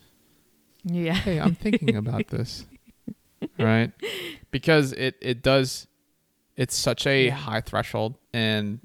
Yeah. 0.84 1.14
hey, 1.14 1.40
I'm 1.40 1.56
thinking 1.56 1.96
about 1.96 2.28
this. 2.30 2.66
Right? 3.58 3.92
Because 4.52 4.92
it 4.94 5.16
it 5.22 5.42
does 5.42 5.88
it's 6.58 6.76
such 6.76 7.08
a 7.08 7.28
Yeah. 7.28 7.32
high 7.36 7.62
threshold 7.62 8.16
and 8.34 8.80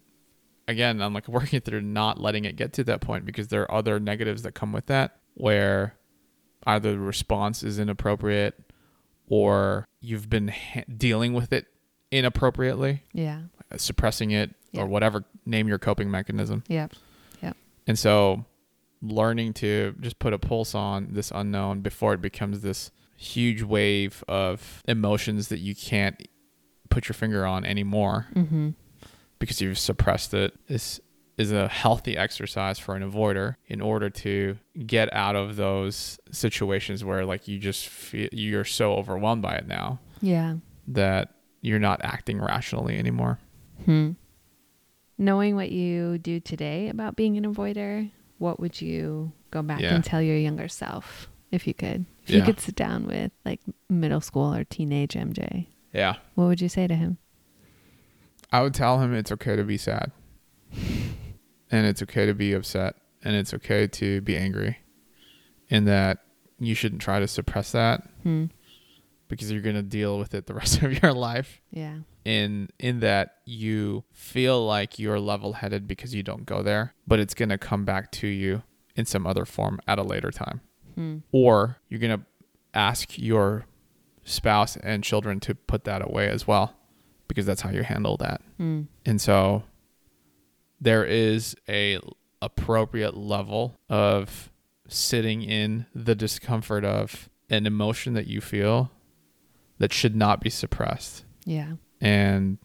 again, 0.68 1.00
I'm 1.02 1.12
like 1.14 1.28
working 1.38 1.60
through 1.60 1.82
not 1.82 2.20
letting 2.20 2.44
it 2.44 2.56
get 2.56 2.72
to 2.74 2.84
that 2.84 3.00
point 3.00 3.24
because 3.24 3.48
there 3.48 3.62
are 3.62 3.72
other 3.72 3.98
negatives 4.00 4.42
that 4.42 4.52
come 4.52 4.72
with 4.72 4.86
that 4.86 5.16
where 5.34 5.94
either 6.66 6.92
the 6.92 6.98
response 6.98 7.62
is 7.62 7.78
inappropriate 7.78 8.54
or 9.26 9.86
you've 10.00 10.28
been 10.30 10.48
ha- 10.48 10.84
dealing 10.96 11.32
with 11.34 11.52
it 11.52 11.66
inappropriately 12.10 13.02
Yeah. 13.12 13.42
suppressing 13.76 14.30
it 14.30 14.54
Yeah. 14.72 14.82
or 14.82 14.86
whatever 14.86 15.24
name 15.44 15.66
your 15.68 15.78
coping 15.78 16.10
mechanism. 16.10 16.62
Yep. 16.68 16.92
And 17.86 17.98
so 17.98 18.46
learning 19.02 19.52
to 19.52 19.94
just 20.00 20.18
put 20.18 20.32
a 20.32 20.38
pulse 20.38 20.74
on 20.74 21.08
this 21.10 21.30
unknown 21.34 21.80
before 21.82 22.14
it 22.14 22.22
becomes 22.22 22.62
this 22.62 22.90
huge 23.18 23.62
wave 23.62 24.24
of 24.26 24.82
emotions 24.88 25.48
that 25.48 25.58
you 25.58 25.74
can't 25.74 26.26
put 26.88 27.06
your 27.06 27.12
finger 27.12 27.44
on 27.44 27.62
anymore 27.66 28.28
Mhm. 28.34 28.72
Because 29.38 29.60
you've 29.60 29.78
suppressed 29.78 30.34
it 30.34 30.54
is 30.68 31.00
is 31.36 31.50
a 31.50 31.66
healthy 31.66 32.16
exercise 32.16 32.78
for 32.78 32.94
an 32.94 33.02
avoider 33.08 33.56
in 33.66 33.80
order 33.80 34.08
to 34.08 34.56
get 34.86 35.12
out 35.12 35.34
of 35.34 35.56
those 35.56 36.16
situations 36.30 37.04
where 37.04 37.24
like 37.26 37.48
you 37.48 37.58
just 37.58 37.88
feel 37.88 38.28
you're 38.30 38.64
so 38.64 38.94
overwhelmed 38.94 39.42
by 39.42 39.56
it 39.56 39.66
now 39.66 39.98
Yeah. 40.20 40.54
that 40.86 41.34
you're 41.60 41.80
not 41.80 42.00
acting 42.04 42.40
rationally 42.40 42.96
anymore. 42.98 43.40
Hmm. 43.84 44.12
Knowing 45.18 45.56
what 45.56 45.70
you 45.72 46.18
do 46.18 46.38
today 46.40 46.88
about 46.88 47.16
being 47.16 47.36
an 47.36 47.44
avoider, 47.52 48.10
what 48.38 48.58
would 48.60 48.80
you 48.80 49.32
go 49.50 49.62
back 49.62 49.80
Yeah. 49.80 49.94
and 49.94 50.04
tell 50.04 50.22
your 50.22 50.36
younger 50.36 50.68
self 50.68 51.28
if 51.50 51.66
you 51.66 51.74
could? 51.74 52.04
If 52.24 52.30
you 52.30 52.42
could 52.42 52.60
sit 52.60 52.74
down 52.76 53.06
with 53.06 53.32
like 53.44 53.60
middle 53.88 54.20
school 54.20 54.54
or 54.54 54.62
teenage 54.64 55.14
MJ, 55.14 55.66
Yeah. 55.92 56.14
what 56.34 56.46
would 56.46 56.60
you 56.60 56.68
say 56.68 56.86
to 56.86 56.94
him? 56.94 57.18
I 58.54 58.62
would 58.62 58.72
tell 58.74 59.00
him 59.00 59.12
it's 59.12 59.32
okay 59.32 59.56
to 59.56 59.64
be 59.64 59.76
sad. 59.76 60.12
And 61.70 61.86
it's 61.86 62.02
okay 62.02 62.24
to 62.26 62.34
be 62.34 62.52
upset. 62.52 62.94
And 63.24 63.34
it's 63.34 63.52
okay 63.54 63.86
to 63.88 64.20
be 64.20 64.36
angry. 64.36 64.78
And 65.70 65.88
that 65.88 66.18
you 66.60 66.74
shouldn't 66.74 67.02
try 67.02 67.18
to 67.18 67.26
suppress 67.26 67.72
that 67.72 68.08
Hmm. 68.22 68.44
because 69.28 69.50
you're 69.50 69.60
going 69.62 69.74
to 69.74 69.82
deal 69.82 70.18
with 70.20 70.34
it 70.34 70.46
the 70.46 70.54
rest 70.62 70.82
of 70.82 71.02
your 71.02 71.12
life. 71.12 71.60
Yeah. 71.72 71.98
In 72.24 72.68
in 72.78 73.00
that 73.00 73.38
you 73.44 74.04
feel 74.12 74.64
like 74.64 74.98
you're 75.00 75.18
level-headed 75.18 75.88
because 75.88 76.14
you 76.14 76.22
don't 76.22 76.46
go 76.46 76.62
there, 76.62 76.94
but 77.08 77.18
it's 77.18 77.34
going 77.34 77.48
to 77.48 77.58
come 77.58 77.84
back 77.84 78.12
to 78.12 78.28
you 78.28 78.62
in 78.94 79.04
some 79.04 79.26
other 79.26 79.44
form 79.44 79.80
at 79.88 79.98
a 79.98 80.02
later 80.04 80.30
time. 80.30 80.60
Hmm. 80.94 81.18
Or 81.32 81.78
you're 81.88 82.00
going 82.00 82.18
to 82.20 82.24
ask 82.72 83.18
your 83.18 83.66
spouse 84.22 84.76
and 84.76 85.02
children 85.02 85.40
to 85.40 85.54
put 85.56 85.82
that 85.84 86.02
away 86.02 86.28
as 86.28 86.46
well 86.46 86.76
because 87.28 87.46
that's 87.46 87.60
how 87.62 87.70
you 87.70 87.82
handle 87.82 88.16
that. 88.18 88.40
Hmm. 88.58 88.82
And 89.04 89.20
so 89.20 89.64
there 90.80 91.04
is 91.04 91.56
a 91.68 91.98
appropriate 92.42 93.16
level 93.16 93.78
of 93.88 94.50
sitting 94.88 95.42
in 95.42 95.86
the 95.94 96.14
discomfort 96.14 96.84
of 96.84 97.28
an 97.50 97.66
emotion 97.66 98.14
that 98.14 98.26
you 98.26 98.40
feel 98.40 98.90
that 99.78 99.92
should 99.92 100.14
not 100.14 100.40
be 100.40 100.50
suppressed. 100.50 101.24
Yeah. 101.44 101.72
And 102.00 102.58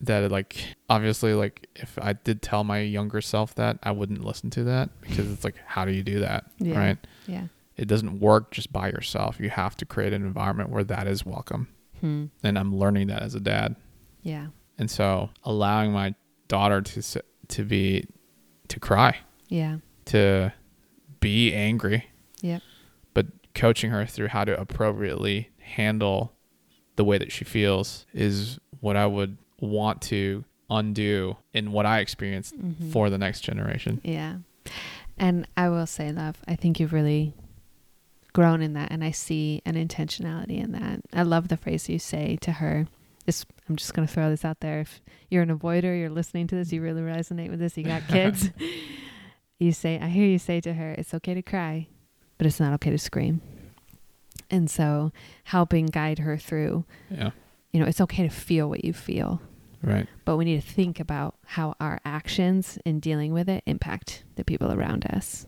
that 0.00 0.30
like 0.30 0.76
obviously 0.88 1.34
like 1.34 1.68
if 1.76 1.98
I 2.00 2.14
did 2.14 2.42
tell 2.42 2.64
my 2.64 2.80
younger 2.80 3.20
self 3.20 3.54
that, 3.56 3.78
I 3.82 3.92
wouldn't 3.92 4.24
listen 4.24 4.50
to 4.50 4.64
that 4.64 4.90
because 5.00 5.30
it's 5.30 5.44
like 5.44 5.56
how 5.64 5.84
do 5.84 5.92
you 5.92 6.02
do 6.02 6.20
that? 6.20 6.46
Yeah. 6.58 6.78
Right? 6.78 6.98
Yeah. 7.26 7.44
It 7.76 7.86
doesn't 7.86 8.20
work 8.20 8.50
just 8.50 8.72
by 8.72 8.88
yourself. 8.88 9.38
You 9.38 9.50
have 9.50 9.76
to 9.76 9.86
create 9.86 10.12
an 10.12 10.22
environment 10.22 10.70
where 10.70 10.84
that 10.84 11.06
is 11.06 11.24
welcome. 11.24 11.68
Hmm. 12.00 12.26
And 12.42 12.58
I'm 12.58 12.76
learning 12.76 13.08
that 13.08 13.22
as 13.22 13.34
a 13.34 13.40
dad. 13.40 13.76
Yeah. 14.22 14.48
and 14.78 14.90
so 14.90 15.30
allowing 15.44 15.92
my 15.92 16.14
daughter 16.48 16.80
to 16.82 17.22
to 17.48 17.64
be 17.64 18.06
to 18.68 18.80
cry 18.80 19.18
Yeah. 19.48 19.78
to 20.06 20.52
be 21.20 21.52
angry 21.54 22.06
Yep. 22.40 22.62
but 23.14 23.26
coaching 23.54 23.90
her 23.90 24.06
through 24.06 24.28
how 24.28 24.44
to 24.44 24.58
appropriately 24.60 25.50
handle 25.58 26.32
the 26.96 27.04
way 27.04 27.18
that 27.18 27.30
she 27.32 27.44
feels 27.44 28.06
is 28.14 28.58
what 28.80 28.96
i 28.96 29.06
would 29.06 29.36
want 29.60 30.00
to 30.02 30.44
undo 30.70 31.36
in 31.52 31.72
what 31.72 31.84
i 31.86 31.98
experienced 32.00 32.56
Mhm. 32.58 32.92
for 32.92 33.10
the 33.10 33.18
next 33.18 33.40
generation 33.42 34.00
Yeah. 34.04 34.36
And 35.18 35.46
I 35.54 35.68
will 35.68 35.86
say, 35.86 36.12
love, 36.12 36.38
I 36.48 36.56
think 36.56 36.80
you've 36.80 36.94
really 36.94 37.34
grown 38.32 38.62
in 38.62 38.72
that. 38.72 38.90
And 38.90 39.04
I 39.04 39.10
see 39.10 39.60
an 39.66 39.74
intentionality 39.74 40.58
in 40.62 40.72
that. 40.72 41.00
I 41.12 41.24
love 41.24 41.48
the 41.48 41.58
phrase 41.58 41.90
you 41.90 41.98
say 41.98 42.36
to 42.40 42.52
her. 42.52 42.86
This, 43.26 43.44
I'm 43.68 43.76
just 43.76 43.94
going 43.94 44.06
to 44.06 44.12
throw 44.12 44.30
this 44.30 44.44
out 44.44 44.60
there. 44.60 44.80
If 44.80 45.00
you're 45.28 45.42
an 45.42 45.56
avoider, 45.56 45.98
you're 45.98 46.10
listening 46.10 46.46
to 46.48 46.54
this, 46.56 46.72
you 46.72 46.80
really 46.82 47.02
resonate 47.02 47.50
with 47.50 47.58
this, 47.60 47.76
you 47.76 47.84
got 47.84 48.02
kids. 48.08 48.50
you 49.58 49.72
say, 49.72 49.98
I 50.00 50.08
hear 50.08 50.26
you 50.26 50.38
say 50.38 50.60
to 50.62 50.72
her, 50.74 50.92
it's 50.92 51.14
okay 51.14 51.34
to 51.34 51.42
cry, 51.42 51.86
but 52.38 52.46
it's 52.46 52.58
not 52.60 52.72
okay 52.74 52.90
to 52.90 52.98
scream. 52.98 53.40
And 54.50 54.68
so 54.70 55.12
helping 55.44 55.86
guide 55.86 56.18
her 56.20 56.36
through, 56.36 56.84
yeah 57.10 57.30
you 57.72 57.78
know, 57.78 57.86
it's 57.86 58.00
okay 58.00 58.24
to 58.24 58.28
feel 58.28 58.68
what 58.68 58.84
you 58.84 58.92
feel 58.92 59.40
right 59.80 60.08
but 60.24 60.36
we 60.36 60.44
need 60.44 60.60
to 60.60 60.68
think 60.68 60.98
about 60.98 61.36
how 61.46 61.72
our 61.80 62.00
actions 62.04 62.76
in 62.84 62.98
dealing 62.98 63.32
with 63.32 63.48
it 63.48 63.62
impact 63.64 64.24
the 64.34 64.42
people 64.44 64.72
around 64.72 65.06
us. 65.06 65.46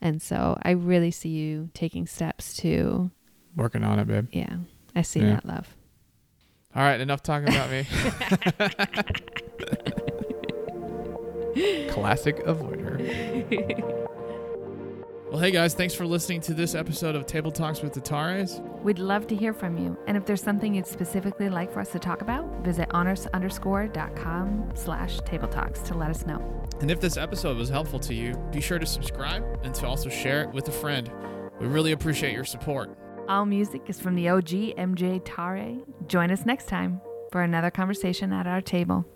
And 0.00 0.20
so 0.20 0.58
I 0.62 0.72
really 0.72 1.12
see 1.12 1.28
you 1.28 1.70
taking 1.72 2.08
steps 2.08 2.56
to, 2.56 3.12
working 3.54 3.84
on 3.84 4.00
it 4.00 4.08
babe 4.08 4.26
yeah, 4.32 4.56
I 4.96 5.02
see 5.02 5.20
Yeah. 5.20 5.34
that 5.34 5.46
love. 5.46 5.76
All 6.74 6.82
right, 6.82 7.00
enough 7.00 7.22
talking 7.22 7.48
about 7.48 7.70
me. 7.70 7.84
Classic 11.90 12.36
avoider. 12.46 12.98
Well, 15.30 15.40
hey 15.40 15.50
guys, 15.52 15.74
thanks 15.74 15.94
for 15.94 16.06
listening 16.06 16.40
to 16.42 16.54
this 16.54 16.74
episode 16.74 17.14
of 17.14 17.26
Table 17.26 17.52
Talks 17.52 17.82
with 17.82 17.92
the 17.92 18.00
Tares. 18.00 18.60
We'd 18.82 18.98
love 18.98 19.26
to 19.28 19.36
hear 19.36 19.52
from 19.52 19.78
you. 19.78 19.96
And 20.06 20.16
if 20.16 20.26
there's 20.26 20.42
something 20.42 20.74
you'd 20.74 20.86
specifically 20.86 21.48
like 21.48 21.72
for 21.72 21.80
us 21.80 21.92
to 21.92 21.98
talk 21.98 22.20
about, 22.20 22.46
visit 22.64 22.88
honors 22.90 23.26
underscore.com 23.28 24.72
slash 24.74 25.20
table 25.20 25.48
talks 25.48 25.80
to 25.82 25.94
let 25.94 26.10
us 26.10 26.26
know. 26.26 26.42
And 26.80 26.90
if 26.90 27.00
this 27.00 27.16
episode 27.16 27.56
was 27.56 27.68
helpful 27.68 28.00
to 28.00 28.14
you, 28.14 28.34
be 28.50 28.60
sure 28.60 28.78
to 28.78 28.86
subscribe 28.86 29.44
and 29.62 29.74
to 29.76 29.86
also 29.86 30.08
share 30.08 30.42
it 30.42 30.52
with 30.52 30.68
a 30.68 30.72
friend. 30.72 31.10
We 31.60 31.66
really 31.66 31.92
appreciate 31.92 32.32
your 32.32 32.44
support. 32.44 32.90
All 33.30 33.46
music 33.46 33.82
is 33.86 34.00
from 34.00 34.16
the 34.16 34.28
OG 34.28 34.74
MJ 34.76 35.22
Tare. 35.24 35.76
Join 36.08 36.32
us 36.32 36.44
next 36.44 36.66
time 36.66 37.00
for 37.30 37.42
another 37.42 37.70
conversation 37.70 38.32
at 38.32 38.48
our 38.48 38.60
table. 38.60 39.06